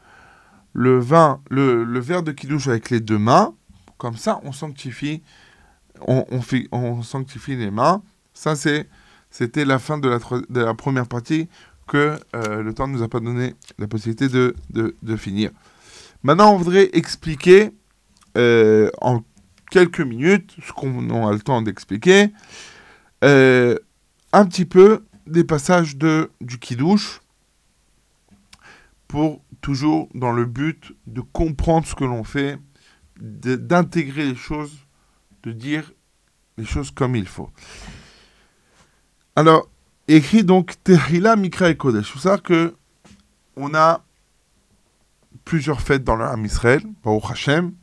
[0.73, 3.55] le vin, le, le verre de kidouche avec les deux mains.
[3.97, 5.23] Comme ça, on sanctifie,
[6.07, 8.01] on, sanctifie les mains.
[8.33, 8.87] Ça, c'est,
[9.29, 10.09] c'était la fin de
[10.49, 11.47] la, première partie
[11.87, 15.51] que euh, le temps ne nous a pas donné la possibilité de, finir.
[16.23, 17.71] Maintenant, on voudrait expliquer
[18.37, 19.23] euh, en
[19.71, 22.31] quelques minutes, ce qu'on a le temps d'expliquer,
[23.23, 23.77] euh,
[24.33, 27.21] un petit peu des passages de, du Kiddush
[29.07, 32.57] pour toujours dans le but de comprendre ce que l'on fait,
[33.19, 34.80] d'intégrer les choses,
[35.43, 35.91] de dire
[36.57, 37.49] les choses comme il faut.
[39.35, 39.67] Alors,
[40.07, 42.11] écrit donc Tehila Mikra et Kodesh.
[42.11, 42.75] Faut savoir que
[43.55, 44.03] on a
[45.45, 47.73] plusieurs fêtes dans Ham Israël, Baruch Hashem.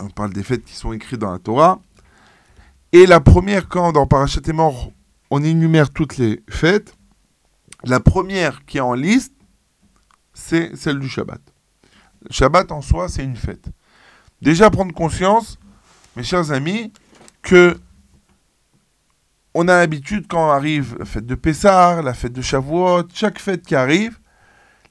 [0.00, 1.80] On parle des fêtes qui sont écrites dans la Torah.
[2.92, 4.92] Et la première, quand dans Parashat Mort,
[5.30, 6.96] on énumère toutes les fêtes,
[7.82, 9.34] la première qui est en liste,
[10.32, 11.40] c'est celle du Shabbat.
[12.22, 13.66] Le Shabbat en soi, c'est une fête.
[14.42, 15.58] Déjà prendre conscience,
[16.16, 16.92] mes chers amis,
[17.42, 17.78] que
[19.54, 23.62] on a l'habitude quand arrive la fête de Pessah, la fête de Shavuot, chaque fête
[23.62, 24.18] qui arrive,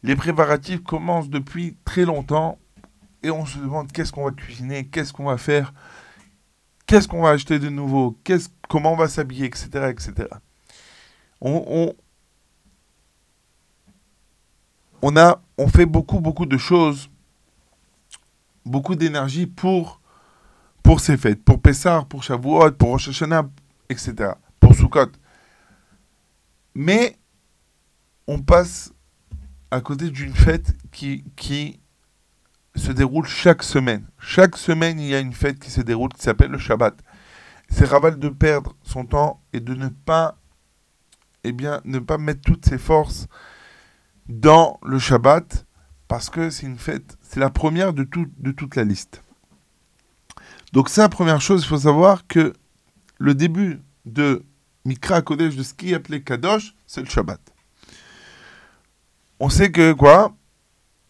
[0.04, 2.58] les préparatifs commencent depuis très longtemps
[3.24, 5.74] et on se demande qu'est-ce qu'on va cuisiner, qu'est-ce qu'on va faire,
[6.88, 10.30] qu'est-ce qu'on va acheter de nouveau, qu'est-ce, comment on va s'habiller, etc., etc.
[11.42, 11.94] On
[15.68, 17.10] fait beaucoup, beaucoup de choses,
[18.66, 20.00] beaucoup d'énergie pour,
[20.84, 23.50] pour ces fêtes, pour Pessah, pour Shavuot, pour Rosh Hashanah,
[23.90, 25.12] etc., pour Sukkot.
[26.76, 27.18] Mais
[28.28, 28.94] on passe
[29.72, 31.80] à côté d'une fête qui, qui
[32.76, 34.08] se déroule chaque semaine.
[34.20, 36.96] Chaque semaine, il y a une fête qui se déroule qui s'appelle le Shabbat.
[37.70, 40.38] C'est raval de perdre son temps et de ne pas,
[41.44, 43.28] eh bien, ne pas mettre toutes ses forces
[44.28, 45.66] dans le Shabbat
[46.08, 49.24] parce que c'est une fête, c'est la première de, tout, de toute la liste.
[50.74, 52.52] Donc ça, première chose, il faut savoir que
[53.20, 54.44] le début de
[54.86, 57.40] Mikra Kodesh, de ce qui est appelé Kadosh, c'est le Shabbat.
[59.40, 60.36] On sait que quoi?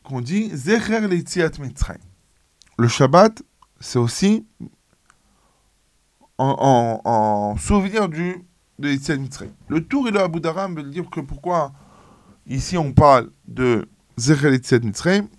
[0.03, 2.01] Qu'on dit Zecher Leitziat Mitzrayim.
[2.77, 3.41] Le Shabbat,
[3.79, 4.45] c'est aussi
[6.37, 8.43] en, en- en souvenir du,
[8.79, 9.53] de Leitziat Mitzrayim.
[9.69, 11.71] Le tour et le Abu Dharam veut dire que pourquoi
[12.47, 13.87] ici on parle de
[14.19, 15.29] Zecher Leitziat Mitzrayim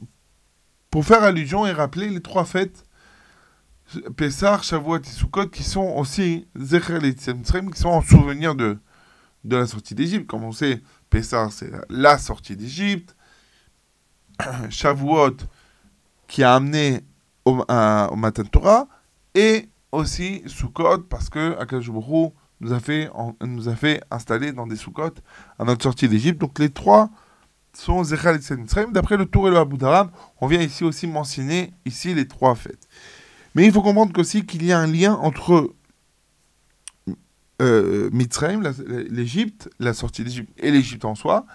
[0.91, 2.84] pour faire allusion et rappeler les trois fêtes
[4.17, 8.79] Pessah, Shavuot et Sukkot qui sont aussi Zecher Mitzrayim, qui sont en souvenir de,
[9.45, 10.27] de la sortie d'Égypte.
[10.27, 13.17] Comme on sait, Pessah, c'est la, sortie d'Égypte.
[14.71, 15.37] Shavuot,
[16.27, 17.03] qui a amené
[17.45, 18.89] au, à- au Matan Torah.
[19.35, 22.31] Et aussi Sukkot, parce que Hu
[22.61, 23.11] nous a fait,
[23.43, 25.15] nous a fait installer dans des Sukkot
[25.59, 26.41] à notre sortie d'Égypte.
[26.41, 27.11] Donc les trois
[27.73, 28.93] sont Zecher Mitzrayim.
[28.93, 32.55] D'après le Tour et le Abu Dharam, on vient ici aussi mentionner ici les trois
[32.55, 32.89] fêtes.
[33.55, 35.75] Mais il faut comprendre qu'aussi qu'il y a un lien entre
[37.63, 38.73] euh, Mitzrayim, la-
[39.09, 41.47] l'Égypte, la sortie d'Égypte et l'Égypte en soi,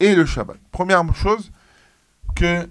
[0.00, 0.58] et le Shabbat.
[0.70, 1.50] Première chose,
[2.34, 2.68] que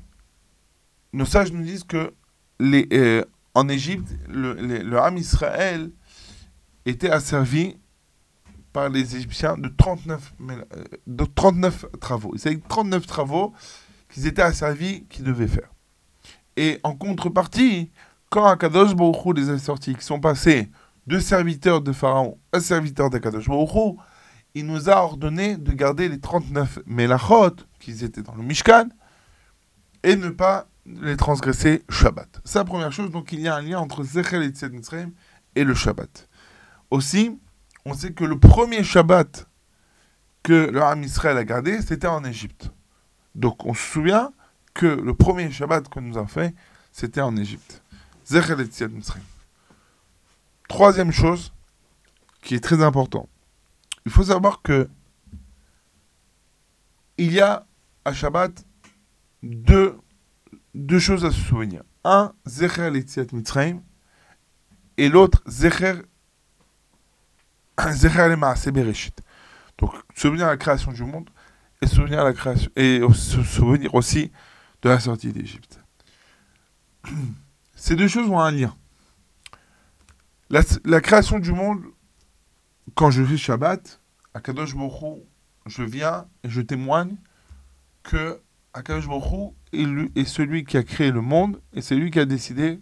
[1.14, 2.14] nos sages nous disent que
[2.62, 3.24] euh,
[3.54, 5.92] en Égypte, le, le Ham Israël
[6.86, 7.78] était asservi
[8.74, 12.34] par les Égyptiens de 39, méla- euh, de 39 travaux.
[12.38, 13.54] C'est 39 travaux
[14.10, 15.70] qu'ils étaient asservis qu'ils devaient faire.
[16.58, 17.92] Et en contrepartie,
[18.36, 20.70] quand Akadosh Baruch Hu les a sortis, qui sont passés
[21.08, 23.98] de serviteurs de Pharaon à serviteurs d'Akadosh Baruch Hu,
[24.56, 28.90] il nous a ordonné de garder les 39 Melachot, qui étaient dans le Mishkan,
[30.04, 32.42] et ne pas les transgresser Shabbat.
[32.44, 35.12] C'est la première chose, donc il y a un lien entre Zechel et Tzed Mitzrayim
[35.56, 36.28] et le Shabbat.
[36.92, 37.40] Aussi,
[37.86, 39.48] on sait que le premier Shabbat
[40.44, 42.70] que le Ham Israël a gardé, c'était en Égypte.
[43.34, 44.34] Donc on se souvient
[44.74, 46.54] que le premier Shabbat que nous avons fait,
[46.92, 47.82] c'était en Égypte.
[50.68, 51.54] Troisième chose,
[52.42, 53.30] qui est très important.
[54.06, 54.90] Il faut savoir que
[57.18, 57.66] il y a
[58.04, 58.66] à Shabbat
[59.42, 59.98] deux,
[60.74, 61.84] deux choses à se souvenir.
[62.04, 63.82] Un, Zecher Letziat Mitzrayim,
[64.98, 66.02] et l'autre, Zecher
[67.92, 69.22] Zecher le.
[69.78, 71.30] Donc, souvenir à la création du monde
[71.82, 74.32] et souvenir à la création et souvenir aussi
[74.82, 75.80] de la sortie d'Égypte.
[77.76, 78.76] Ces deux choses ont un lien.
[80.50, 81.84] La, création du monde,
[82.96, 84.02] quand je fais Shabbat,
[84.34, 84.76] à Kadosh
[85.66, 87.16] je viens et je témoigne
[88.04, 88.40] que
[88.74, 92.20] Akadosh Baruch est, lui- est celui qui a créé le monde et c'est lui qui
[92.20, 92.80] a décidé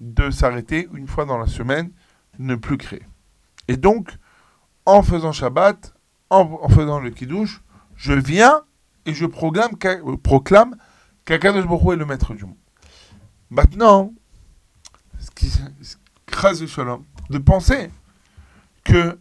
[0.00, 1.90] de s'arrêter une fois dans la semaine,
[2.38, 3.02] ne plus créer.
[3.68, 4.10] Et donc,
[4.86, 5.94] en faisant Shabbat,
[6.30, 7.62] en, faisant le Kiddush,
[7.96, 8.62] je viens
[9.06, 10.76] et je proclame, qu'a- proclame
[11.24, 12.56] qu'Akadosh Baruch est le maître du monde.
[13.54, 14.12] Maintenant,
[17.30, 17.88] de penser
[18.82, 19.16] que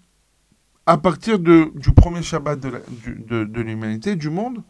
[0.88, 4.64] à partir du premier Shabbat de l'humanité, du monde,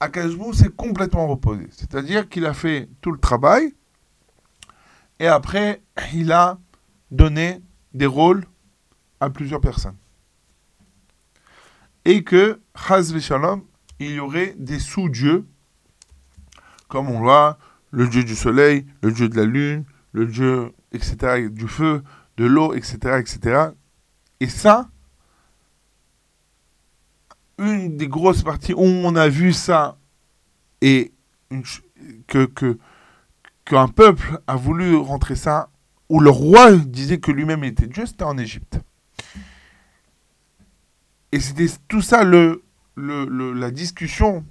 [0.00, 1.66] Hu s'est complètement reposé.
[1.72, 3.74] C'est-à-dire qu'il a fait tout le travail
[5.18, 6.58] et après, il a
[7.10, 7.60] donné
[7.92, 8.46] des rôles
[9.18, 9.96] à plusieurs personnes.
[12.04, 13.64] Et que, Chaz Shalom,
[13.98, 15.44] il y aurait des sous-dieux,
[16.86, 17.58] comme on voit
[17.94, 22.02] le dieu du soleil, le dieu de la lune, le dieu, etc., du feu,
[22.36, 23.68] de l'eau, etc., etc.
[24.40, 24.88] Et ça,
[27.58, 29.96] une des grosses parties où on a vu ça
[30.80, 31.12] et
[32.26, 32.78] que,
[33.64, 35.70] qu'un peuple a voulu rentrer ça,
[36.08, 38.80] où le roi disait que lui-même était Dieu, c'était en Égypte.
[41.30, 44.44] Et c'était tout ça la discussion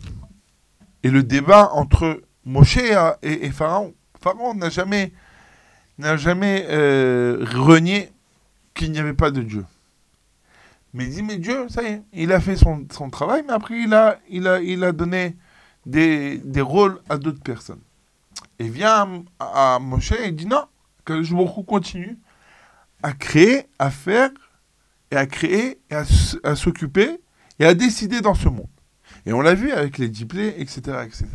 [1.04, 3.94] et le débat entre Moshe et, Pharaon.
[4.22, 5.12] Pharaon n'a jamais,
[5.98, 8.12] n'a jamais euh, renié
[8.74, 9.66] qu'il n'y avait pas de Dieu.
[10.94, 13.80] Mais il dit, mais Dieu, ça y est, il a fait son, travail, mais après
[13.80, 15.36] il a, il a, donné
[15.86, 17.82] des, rôles à d'autres personnes.
[18.60, 20.66] Et vient à, Moshe et dit non,
[21.04, 22.20] que je beaucoup continue
[23.02, 24.30] à créer, à faire,
[25.10, 25.96] et à créer, et
[26.44, 27.20] à s'occuper,
[27.60, 28.70] et à décider dans ce monde.
[29.26, 31.28] Et on l'a vu avec les diplés, etc., etc.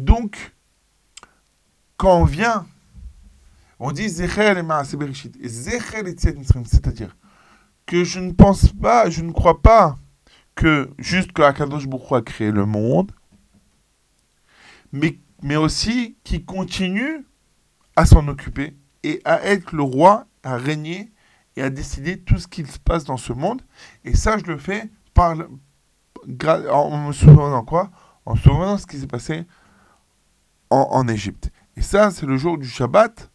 [0.00, 0.54] Donc,
[1.98, 2.66] quand on vient,
[3.78, 7.14] on dit Zecher et Maaseh Bereshit, Zecher et c'est-à-dire
[7.84, 9.98] que je ne pense pas, je ne crois pas
[10.54, 13.12] que juste que Akadosh Hu a créé le monde,
[14.90, 17.26] mais, mais aussi qu'il continue
[17.94, 21.12] à s'en occuper et à être le roi, à régner
[21.56, 23.60] et à décider tout ce qui se passe dans ce monde.
[24.04, 25.36] Et ça, je le fais par
[26.70, 27.90] en me souvenant quoi?
[28.24, 29.46] En me souvenant ce qui s'est passé
[30.70, 31.50] en, Égypte.
[31.76, 33.30] Et ça, c'est le jour du Shabbat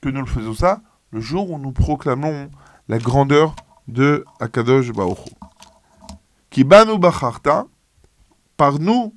[0.00, 0.80] que nous le faisons ça,
[1.12, 2.50] le jour où nous proclamons
[2.88, 3.54] la grandeur
[3.86, 5.18] de Akadosh Baruch.
[6.50, 7.66] Qui banu bacharta,
[8.56, 9.14] par nous,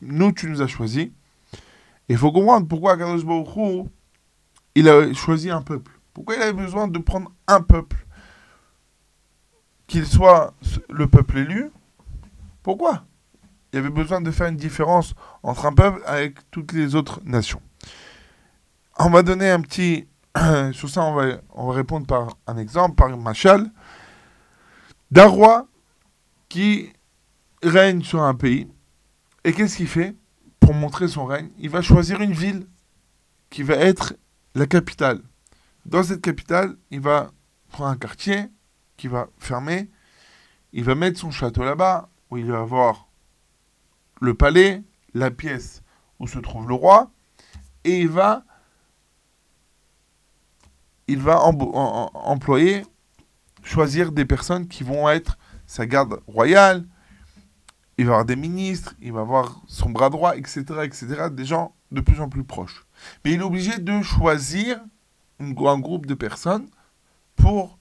[0.00, 1.08] nous tu nous as choisis.
[2.08, 3.88] Il faut comprendre pourquoi Akadosh Baruch
[4.74, 5.92] il a choisi un peuple.
[6.14, 8.06] Pourquoi il avait besoin de prendre un peuple?
[9.86, 10.54] Qu'il soit
[10.88, 11.70] le peuple élu
[12.62, 13.04] Pourquoi?
[13.72, 17.20] Il y avait besoin de faire une différence entre un peuple avec toutes les autres
[17.24, 17.62] nations.
[18.98, 20.06] On va donner un petit...
[20.72, 23.70] Sur ça, on va, on va répondre par un exemple, par machal,
[25.10, 25.66] d'un roi
[26.48, 26.92] qui
[27.62, 28.68] règne sur un pays.
[29.44, 30.14] Et qu'est-ce qu'il fait
[30.60, 31.50] pour montrer son règne?
[31.58, 32.66] Il va choisir une ville
[33.50, 34.14] qui va être
[34.54, 35.20] la capitale.
[35.86, 37.30] Dans cette capitale, il va
[37.68, 38.48] prendre un quartier
[38.96, 39.90] qui va fermer.
[40.72, 43.08] Il va mettre son château là-bas, où il va avoir
[44.22, 44.82] le palais,
[45.14, 45.82] la pièce
[46.20, 47.10] où se trouve le roi,
[47.84, 48.44] et il va,
[51.08, 52.86] il va employer,
[53.64, 56.86] choisir des personnes qui vont être sa garde royale.
[57.98, 61.74] Il va avoir des ministres, il va avoir son bras droit, etc., etc., des gens
[61.90, 62.86] de plus en plus proches.
[63.24, 64.80] Mais il est obligé de choisir
[65.40, 66.68] un groupe de personnes
[67.34, 67.78] pour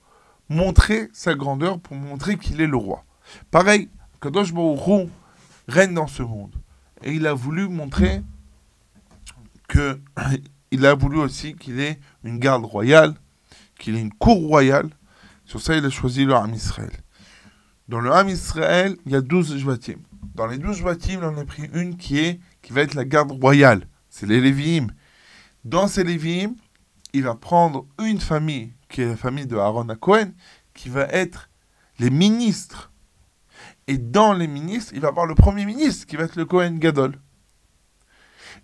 [0.49, 3.06] montrer sa grandeur, pour montrer qu'il est le roi.
[3.51, 5.08] Pareil, Kadosh Baruch
[5.67, 6.56] règne dans ce monde.
[7.04, 8.21] Et il a voulu montrer
[9.67, 10.00] que
[10.71, 13.15] il a voulu aussi qu'il ait une garde royale,
[13.80, 14.89] qu'il ait une cour royale.
[15.45, 16.91] Sur ça, il a choisi le Ham Israël.
[17.88, 19.97] Dans le Ham Israël, il y a 12 Jvatim.
[20.36, 23.31] Dans les 12 Jvatim, on a pris une qui est qui va être la garde
[23.31, 23.88] royale.
[24.10, 24.88] C'est les Lévi'im.
[25.65, 26.56] Dans ces Lévi'im,
[27.13, 30.31] il va prendre une famille, qui est la famille de Aaron à Cohen,
[30.73, 31.50] qui va être
[32.00, 32.90] les ministres.
[33.88, 36.77] Et dans les ministres, il va avoir le premier ministre, qui va être le Cohen
[36.77, 37.15] Gadol.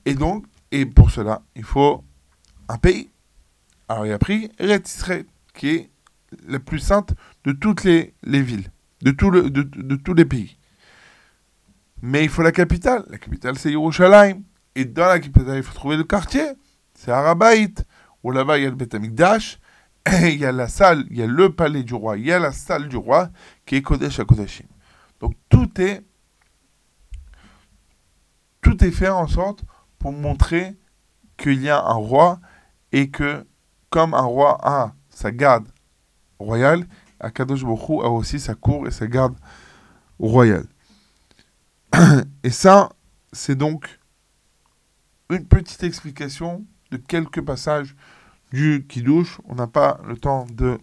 [0.05, 2.03] Et donc, et pour cela, il faut
[2.69, 3.09] un pays.
[3.89, 4.51] Alors il a pris
[5.53, 5.89] qui est
[6.47, 7.13] la plus sainte
[7.45, 8.69] de toutes les, les villes,
[9.01, 10.57] de, tout le, de, de tous les pays.
[12.01, 13.05] Mais il faut la capitale.
[13.09, 14.41] La capitale, c'est Yerushalayim.
[14.75, 16.45] Et dans la capitale, il faut trouver le quartier.
[16.93, 17.73] C'est Harabait.
[18.23, 19.59] Où là-bas, il y a le Beth Amikdash.
[20.05, 22.31] Et il y a la salle, il y a le palais du roi, il y
[22.31, 23.29] a la salle du roi,
[23.65, 24.65] qui est Kodesh à Kodashim.
[25.19, 26.03] Donc tout est,
[28.61, 29.63] tout est fait en sorte
[29.99, 30.75] pour montrer
[31.37, 32.39] qu'il y a un roi
[32.91, 33.45] et que,
[33.89, 35.67] comme un roi a sa garde
[36.39, 36.85] royale,
[37.19, 39.35] Akadosh Baruch Hu a aussi sa cour et sa garde
[40.19, 40.67] royale.
[42.43, 42.89] Et ça,
[43.31, 43.99] c'est donc
[45.29, 47.95] une petite explication de quelques passages
[48.51, 49.39] du Kiddush.
[49.45, 50.79] On n'a pas le temps de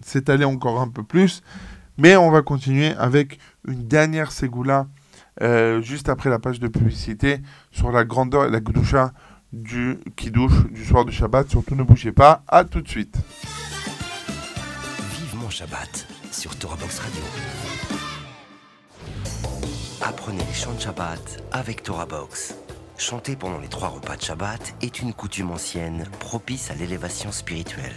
[0.00, 1.42] s'étaler encore un peu plus,
[1.98, 4.86] mais on va continuer avec une dernière Ségoula
[5.42, 7.40] euh, juste après la page de publicité
[7.70, 9.12] sur la grandeur et la Gdusha
[9.52, 11.48] du Kiddush du soir du Shabbat.
[11.48, 13.16] Surtout ne bougez pas, à tout de suite.
[15.18, 17.22] Vivement Shabbat sur Torah Box Radio.
[20.02, 22.54] Apprenez les chants de Shabbat avec Torah Box.
[22.98, 27.96] Chanter pendant les trois repas de Shabbat est une coutume ancienne propice à l'élévation spirituelle.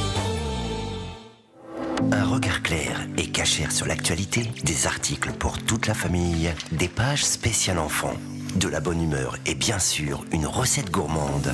[2.11, 7.23] Un regard clair et cachère sur l'actualité, des articles pour toute la famille, des pages
[7.23, 8.15] spéciales enfants,
[8.55, 11.53] de la bonne humeur et bien sûr une recette gourmande.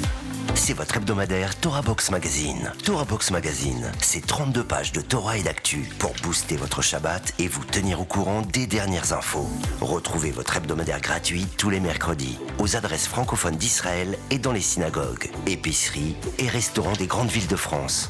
[0.55, 2.71] C'est votre hebdomadaire Torah Box Magazine.
[2.83, 7.47] Torah Box Magazine, c'est 32 pages de Torah et d'actu pour booster votre Shabbat et
[7.47, 9.47] vous tenir au courant des dernières infos.
[9.79, 15.29] Retrouvez votre hebdomadaire gratuit tous les mercredis aux adresses francophones d'Israël et dans les synagogues,
[15.45, 18.09] épiceries et restaurants des grandes villes de France,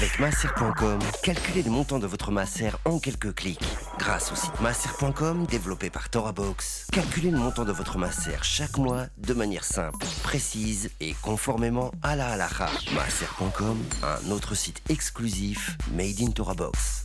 [0.00, 3.60] Avec masser.com, calculez le montant de votre masser en quelques clics.
[3.98, 9.08] Grâce au site masser.com développé par ToraBox, calculez le montant de votre masser chaque mois
[9.18, 12.70] de manière simple, précise et conformément à la halakha.
[12.94, 17.04] Masser.com, un autre site exclusif made in ToraBox.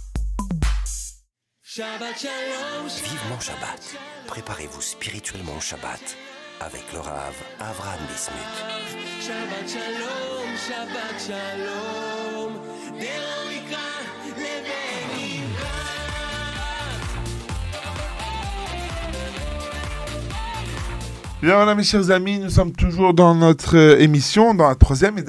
[1.76, 3.98] Vivement Shabbat.
[4.28, 6.16] Préparez-vous spirituellement au Shabbat
[6.62, 8.64] avec le Rav Avram Bismuth.
[21.46, 25.20] Bien voilà mes chers amis, nous sommes toujours dans notre euh, émission, dans la troisième
[25.20, 25.22] et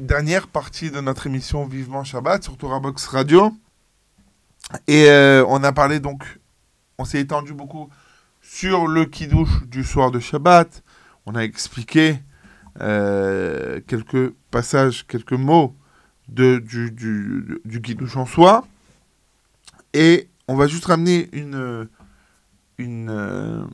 [0.00, 3.52] dernière partie, de notre émission Vivement Shabbat sur Box Radio.
[4.88, 6.40] Et euh, on a parlé donc,
[6.98, 7.88] on s'est étendu beaucoup
[8.42, 10.82] sur le kiddush du soir de Shabbat.
[11.24, 12.18] On a expliqué
[12.80, 15.76] euh, quelques passages, quelques mots
[16.28, 18.66] de, du, du, du kiddush en soi.
[19.92, 21.88] Et on va juste ramener une,
[22.78, 23.64] une, euh,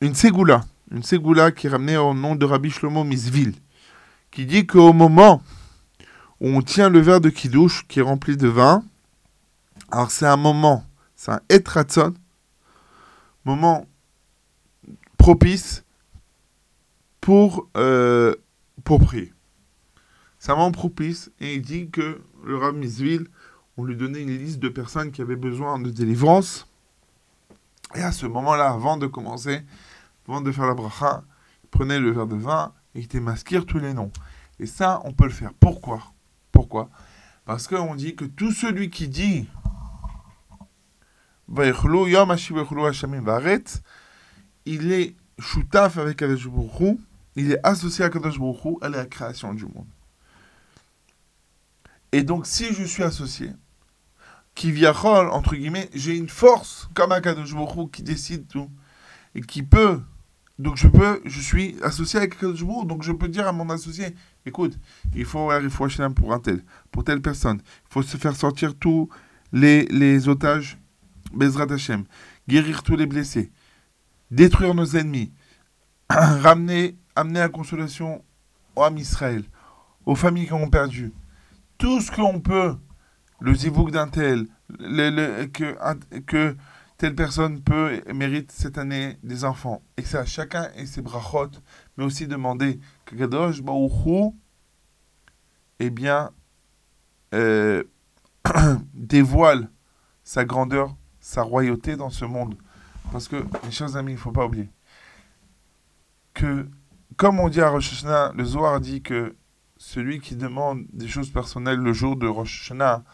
[0.00, 3.54] une ségoula, une qui est ramenée au nom de Rabbi Shlomo Misvil,
[4.30, 5.42] qui dit qu'au moment
[6.40, 8.84] où on tient le verre de kiddush qui est rempli de vin,
[9.90, 10.84] alors c'est un moment,
[11.16, 12.14] c'est un etratzon,
[13.44, 13.86] moment
[15.16, 15.84] propice
[17.20, 18.34] pour, euh,
[18.84, 19.32] pour prier.
[20.46, 23.26] Un moment propice et il dit que le Rabbi Misvil,
[23.76, 26.66] on lui donnait une liste de personnes qui avaient besoin de délivrance.
[27.94, 29.62] Et à ce moment-là, avant de commencer,
[30.26, 31.22] avant de faire la bracha,
[31.64, 34.10] il prenait le verre de vin et il masquir tous les noms.
[34.58, 35.52] Et ça, on peut le faire.
[35.60, 36.02] Pourquoi?
[36.50, 36.88] Pourquoi?
[37.44, 39.46] Parce qu'on dit que tout celui qui dit
[44.66, 45.14] il est
[45.98, 46.22] avec
[47.36, 48.10] il est associé à
[48.82, 49.86] à la création du monde.
[52.12, 53.50] Et donc, si je suis associé,
[54.58, 58.68] qui viachol, entre guillemets, j'ai une force comme un Kadosh Baruch qui décide tout
[59.34, 60.00] et qui peut.
[60.58, 63.52] Donc je peux, je suis associé avec Kadosh Baruch Hu, donc je peux dire à
[63.52, 64.76] mon associé, écoute,
[65.14, 65.86] il faut il faut
[66.16, 69.08] pour un tel, pour telle personne, il faut se faire sortir tous
[69.52, 70.76] les, les otages,
[71.32, 72.04] Bezrat Hashem,
[72.48, 73.52] guérir tous les blessés,
[74.32, 75.32] détruire nos ennemis,
[76.10, 78.24] ramener, amener la consolation
[78.74, 79.44] au Israël,
[80.04, 81.12] aux familles qui ont perdu,
[81.78, 82.76] tout ce qu'on peut,
[83.40, 84.46] le zivouk d'un tel,
[84.78, 86.56] que, que
[86.96, 89.82] telle personne peut et mérite cette année des enfants.
[89.96, 91.50] Et à chacun et ses brachot,
[91.96, 94.32] mais aussi demander que Kadosh Baruch Hu,
[95.78, 96.32] eh bien,
[97.34, 97.84] euh,
[98.94, 99.70] dévoile
[100.24, 102.56] sa grandeur, sa royauté dans ce monde.
[103.12, 104.68] Parce que, mes chers amis, il ne faut pas oublier
[106.38, 106.68] que,
[107.16, 109.36] comme on dit à Rosh le Zohar dit que
[109.78, 113.04] celui qui demande des choses personnelles le jour de Rosh Hashanah,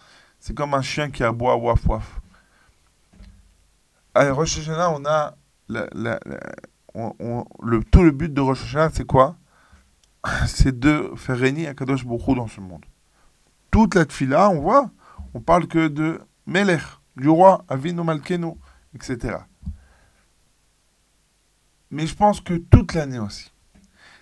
[0.41, 2.21] c'est comme un chien qui aboie waf waf.
[4.15, 5.37] À Rosh Hashanah, on a,
[5.69, 9.37] le, tout le but de Rosh Hashanah, c'est quoi?
[10.47, 12.83] C'est de faire régner Akadosh Baruch dans ce monde.
[13.71, 14.91] Toute la tfila, on voit,
[15.35, 16.81] on parle que de Melech,
[17.15, 18.55] du roi, Avinu Malkenu,
[18.95, 19.37] etc.
[21.91, 23.54] Mais je pense que toute l'année aussi.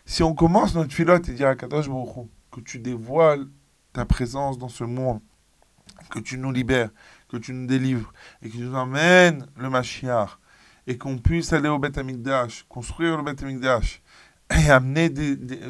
[0.04, 3.46] Si on commence notre filote et dire à Kadosh Baruch que tu dévoiles
[3.92, 5.20] ta présence dans ce monde,
[6.10, 6.90] que tu nous libères,
[7.28, 10.38] que tu nous délivres, et que tu nous emmènes le Mashiach,
[10.86, 14.02] et qu'on puisse aller au Beth Amikdash, construire le Beth Amikdash,
[14.50, 15.60] et amener des, des-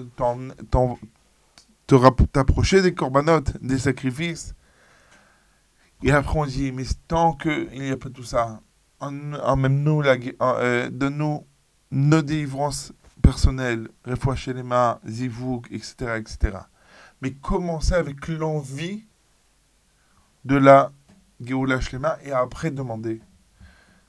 [2.33, 4.55] t'approcher des corbanotes, des sacrifices.
[6.03, 8.61] Et après on dit, mais tant qu'il n'y a pas tout ça,
[8.99, 9.13] en-
[10.17, 11.47] gue- en- euh, donne-nous
[11.91, 12.93] nos délivrances
[13.23, 16.59] personnelles, Refoua Shelema, Zivouk, etc., etc.
[17.21, 19.07] Mais commencer avec l'envie
[20.45, 20.93] de la
[21.41, 23.21] Géoula Shlema et après demander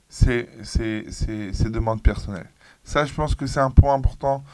[0.08, 2.50] ces, ces, ces, ces demandes personnelles.
[2.82, 4.44] Ça, je pense que c'est un point important,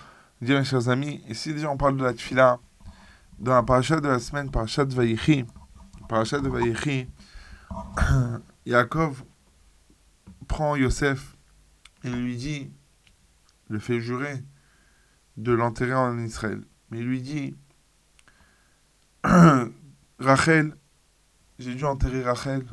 [0.40, 1.22] dire mes chers amis.
[1.28, 2.58] Et si déjà on parle de la tfila,
[3.38, 5.44] dans la paracha de la semaine, paracha de Vaïchi,
[6.08, 7.08] paracha de Vaïchi,
[8.66, 9.24] Yaakov
[10.46, 11.36] prend Yosef
[12.04, 12.70] et lui dit,
[13.68, 14.42] le fait jurer
[15.36, 16.62] de l'enterrer en Israël.
[16.90, 17.56] Mais il lui dit,
[20.18, 20.76] Rachel,
[21.58, 22.64] j'ai dû enterrer Rachel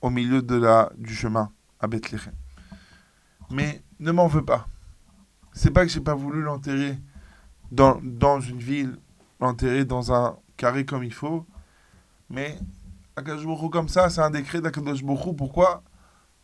[0.00, 2.34] au milieu de la, du chemin à Bethléem.
[3.50, 4.66] Mais ne m'en veux pas.
[5.52, 6.98] C'est pas que j'ai pas voulu l'enterrer
[7.72, 8.98] dans, dans une ville,
[9.40, 11.46] l'enterrer dans un carré comme il faut,
[12.28, 12.58] mais
[13.16, 15.04] Akadosh comme ça, c'est un décret d'Akadosh.
[15.04, 15.82] Pourquoi?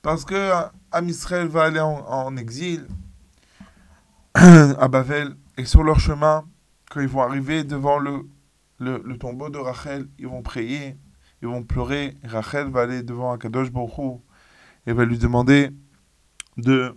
[0.03, 2.87] Parce que euh, Israël va aller en, en exil
[4.37, 6.45] à Bavel, et sur leur chemin,
[6.91, 8.29] quand ils vont arriver devant le,
[8.79, 10.97] le, tombeau de Rachel, ils vont prier,
[11.43, 12.15] ils vont pleurer.
[12.25, 14.21] Rachel va aller devant Akadosh Baruch
[14.87, 15.71] et va lui demander
[16.57, 16.95] de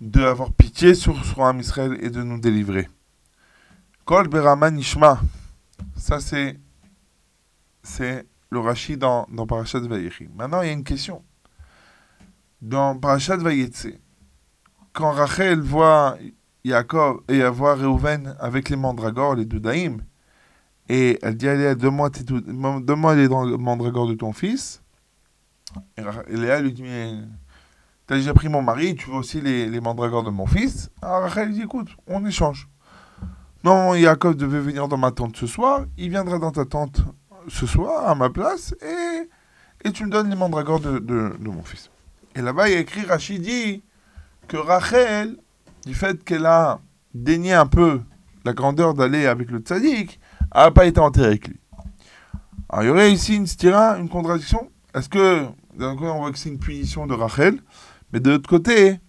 [0.00, 2.88] de avoir pitié sur, sur Am Israël et de nous délivrer.
[4.04, 5.20] Kol Berama Nishma,
[5.96, 6.58] ça c'est
[7.82, 9.80] c'est le Rashi dans, dans Parashat.
[10.34, 11.22] Maintenant, il y a une question.
[12.62, 13.88] Dans Parashat Vayetse,
[14.98, 16.18] quand Rachel voit
[16.64, 20.02] Yaakov et elle voit Reuven avec les mandragores, les doudaïm,
[20.88, 24.82] et elle dit Allez, donne-moi les dra- mandragores de ton fils.
[25.96, 26.02] Et,
[26.34, 27.12] Léa lui dit Mais
[28.08, 30.90] t'as déjà pris mon mari, tu veux aussi les, les mandragores de mon fils?
[31.00, 32.68] Alors Rachel dit Écoute, on échange.
[33.62, 37.02] Non, Yaakov devait venir dans ma tente ce soir, il viendra dans ta tente
[37.46, 39.28] ce soir à ma place et,
[39.88, 41.88] et tu me donnes les mandragores de, de, de mon fils.
[42.34, 43.84] Et là-bas, il y a écrit Rachid dit
[44.48, 45.36] que Rachel,
[45.86, 46.80] du fait qu'elle a
[47.14, 48.00] dénié un peu
[48.44, 50.18] la grandeur d'aller avec le tzaddik,
[50.54, 51.60] n'a pas été enterrée avec lui.
[52.68, 54.70] Alors il y aurait ici une stira, une contradiction.
[54.94, 55.46] Est-ce que,
[55.76, 57.60] d'un côté, on voit que c'est une punition de Rachel,
[58.12, 59.00] mais de l'autre côté,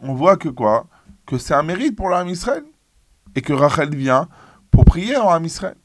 [0.00, 0.86] on voit que quoi?
[1.26, 2.64] Que c'est un mérite pour l'âme Israël.
[3.34, 4.28] Et que Rachel vient
[4.70, 5.76] pour prier en âme Israël.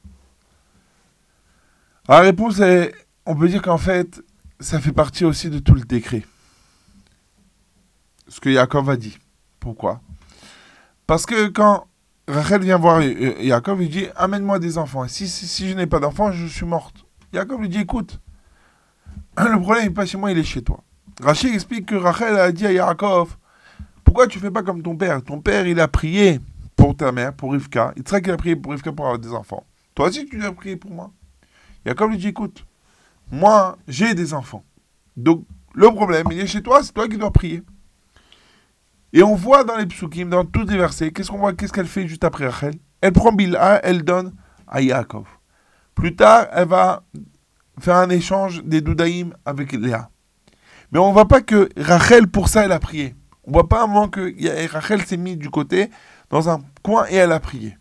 [2.08, 2.94] La réponse est,
[3.26, 4.22] on peut dire qu'en fait,
[4.60, 6.24] ça fait partie aussi de tout le décret.
[8.30, 9.18] Ce que Yaakov a dit.
[9.60, 10.02] Pourquoi?
[11.08, 11.88] Parce que quand
[12.28, 15.08] Rachel vient voir Yaakov, il dit Amène-moi des enfants.
[15.08, 15.28] Si,
[15.68, 17.06] je n'ai pas d'enfants, je suis morte.
[17.34, 18.20] Yaakov lui dit Écoute,
[19.38, 20.84] le problème n'est pas chez moi, il est chez toi.
[21.22, 23.36] Rachel explique que Rachel a dit à Yaakov
[24.04, 25.24] Pourquoi tu fais pas comme ton père?
[25.24, 26.40] Ton père, il a prié
[26.76, 27.94] pour ta mère, pour Rivka.
[27.98, 29.66] Il sait qu'il a prié pour Rivka pour avoir des enfants.
[29.96, 31.12] Toi aussi, tu dois prier pour moi.
[31.84, 32.64] Yaakov lui dit Écoute,
[33.32, 34.64] moi, j'ai des enfants.
[35.18, 37.64] Donc, le problème, il est chez toi, c'est toi qui dois prier.
[39.14, 41.88] Et on voit dans les psukim, dans tous les versets, qu'est-ce qu'on voit, qu'est-ce qu'elle
[41.88, 42.76] fait juste après Rachel?
[43.02, 44.34] Elle prend Bilha, elle donne
[44.68, 45.26] à Yaakov.
[45.96, 47.04] Plus tard, elle va
[47.80, 50.10] faire un échange des doudaïm avec Léa.
[50.92, 53.16] Mais on ne voit pas que Rachel, pour ça, elle a prié.
[53.46, 54.34] On ne voit pas un moment que
[54.72, 55.90] Rachel s'est mise du côté,
[56.30, 57.78] dans un coin, et elle a prié.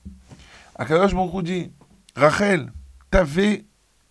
[0.76, 1.72] Akadosh Baruch dit,
[2.16, 2.72] Rachel,
[3.11, 3.64] t'avais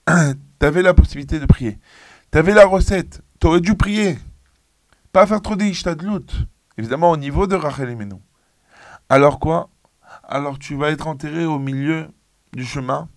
[0.62, 1.80] avais la possibilité de prier.
[2.32, 3.22] T'avais la recette.
[3.40, 4.18] T'aurais dû prier.
[5.12, 6.26] Pas faire trop des ishtadlout.
[6.78, 8.22] Évidemment, au niveau de Rachel et Menou.
[9.10, 9.70] Alors quoi?
[10.24, 12.08] Alors tu vas être enterré au milieu
[12.54, 13.10] du chemin.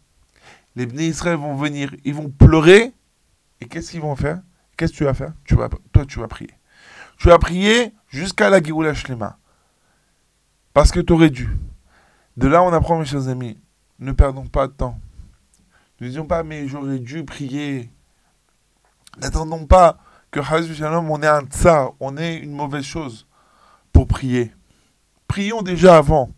[0.77, 1.95] Les Bnei Israël vont venir.
[2.05, 2.93] Ils vont pleurer.
[3.61, 4.41] Et qu'est-ce qu'ils vont faire?
[4.77, 5.33] Qu'est-ce que tu vas faire?
[5.45, 6.55] Tu vas, Toi, tu vas prier.
[7.19, 9.39] Tu vas prier jusqu'à la Géoula Shlema.
[10.73, 11.51] Parce que tu aurais dû.
[12.37, 13.59] De là, on apprend, mes chers amis,
[13.99, 14.99] ne perdons pas de temps.
[16.01, 17.91] Ne disons pas, mais j'aurais dû prier.
[19.21, 19.99] N'attendons pas
[20.31, 23.27] que Shalom, on ait un tsar, on ait une mauvaise chose
[23.93, 24.53] pour prier.
[25.29, 26.31] Prions déjà avant.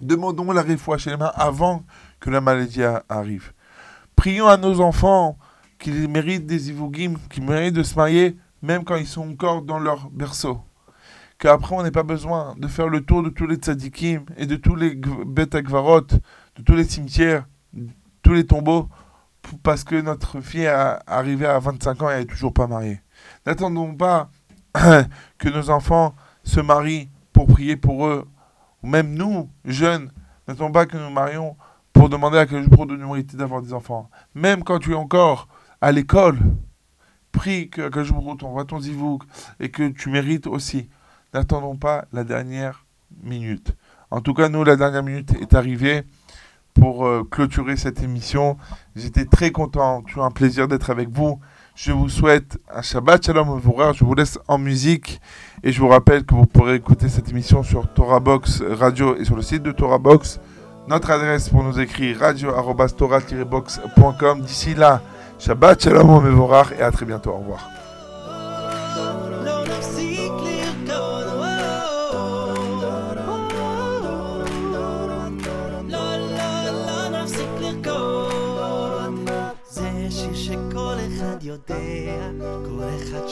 [0.00, 1.84] Demandons la réfoua chez les mains avant
[2.20, 3.52] que la maladie a- arrive.
[4.14, 5.38] Prions à nos enfants
[5.78, 9.78] qu'ils méritent des ivougim, qu'ils méritent de se marier, même quand ils sont encore dans
[9.78, 10.60] leur berceau.
[11.38, 14.56] qu'après on n'ait pas besoin de faire le tour de tous les tzadikim et de
[14.56, 14.98] tous les
[15.52, 17.46] akvarot, de tous les cimetières,
[18.22, 18.88] tous les tombeaux,
[19.62, 23.02] parce que notre fille est arrivée à 25 ans et elle n'est toujours pas mariée.
[23.44, 24.30] N'attendons pas
[25.38, 26.14] que nos enfants
[26.46, 28.26] se marient pour prier pour eux,
[28.82, 30.10] ou même nous, jeunes,
[30.48, 31.56] n'attendons pas que nous marions
[31.92, 34.08] pour demander à quel jour de nous mériter d'avoir des enfants.
[34.34, 35.48] Même quand tu es encore
[35.80, 36.38] à l'école,
[37.32, 39.24] prie que quel jour t'envoie ton zivouk
[39.60, 40.88] et que tu mérites aussi.
[41.34, 42.86] N'attendons pas la dernière
[43.22, 43.74] minute.
[44.10, 46.04] En tout cas, nous, la dernière minute est arrivée
[46.74, 48.56] pour euh, clôturer cette émission.
[48.94, 51.40] J'étais très content, toujours un plaisir d'être avec vous.
[51.76, 53.98] Je vous souhaite un Shabbat Shalom Mevorach.
[53.98, 55.20] Je vous laisse en musique
[55.62, 59.26] et je vous rappelle que vous pourrez écouter cette émission sur Torah Box Radio et
[59.26, 60.40] sur le site de Torah Box.
[60.88, 64.40] Notre adresse pour nous écrire radio-torah-box.com.
[64.40, 65.02] D'ici là,
[65.38, 67.32] Shabbat Shalom Mevorach et à très bientôt.
[67.32, 67.68] Au revoir.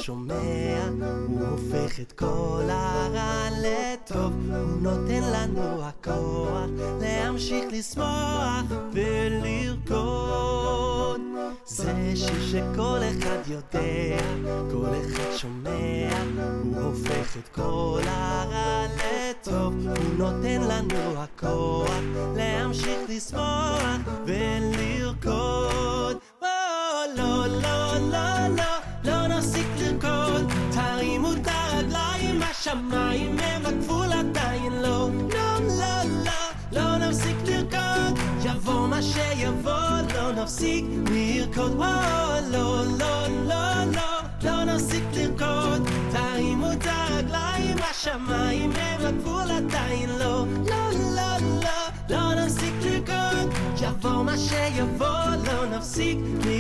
[0.04, 0.88] שומע,
[1.26, 9.94] הוא הופך את כל הרע לטוב, הוא נותן לנו הכוח להמשיך לשמוח ולרקוד.
[11.66, 14.18] זה שיר שכל אחד יודע,
[14.72, 16.10] כל אחד שומע,
[16.64, 22.00] הוא הופך את כל הרע לטוב, הוא נותן לנו הכוח
[22.36, 26.16] להמשיך לשמוח ולרקוד.
[26.42, 27.98] לא, לא, לא,
[28.48, 35.09] לא, לא נפסיק לרקוד, תרימו את הרגליים, השמיים הם הגבול עדיין לא.
[35.33, 36.31] לא, לא, לא,
[36.71, 41.71] לא נפסיק לרקוד, יבוא מה שיבוא, לא נפסיק לרקוד.
[41.71, 41.83] או,
[42.51, 50.45] לא, לא, לא, לא, לא נפסיק לרקוד, תרימו את הרגליים, השמיים הם הגבול עדיין לא.
[50.69, 51.69] לא, לא, לא,
[52.09, 55.07] לא נפסיק לרקוד, יבוא מה שיבוא,
[55.45, 56.52] לא נפסיק לרקוד.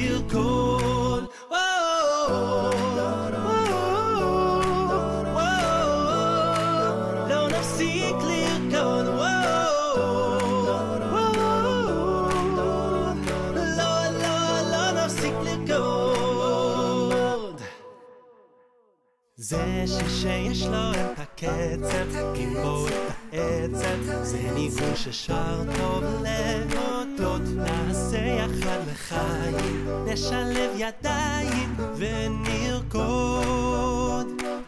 [19.46, 22.92] זה שיר שיש לו את הקצב, עם בו את
[23.32, 33.22] העצב, זה ניגון ששר טוב להודות, נעשה יחד לחיים, נשלב ידיים ונרקוד.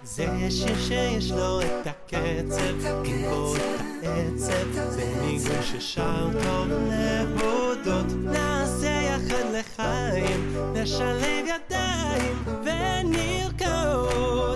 [0.05, 3.61] זה שיר שיש לו את הקצב, עם בו את
[4.03, 14.56] העצב, זה ניגון ששר טוב להודות, נעשה יחד לחיים, נשלב ידיים ונרקוד.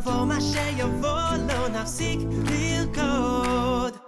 [0.00, 3.99] יבוא מה שיבוא, לא נפסיק לרקוד.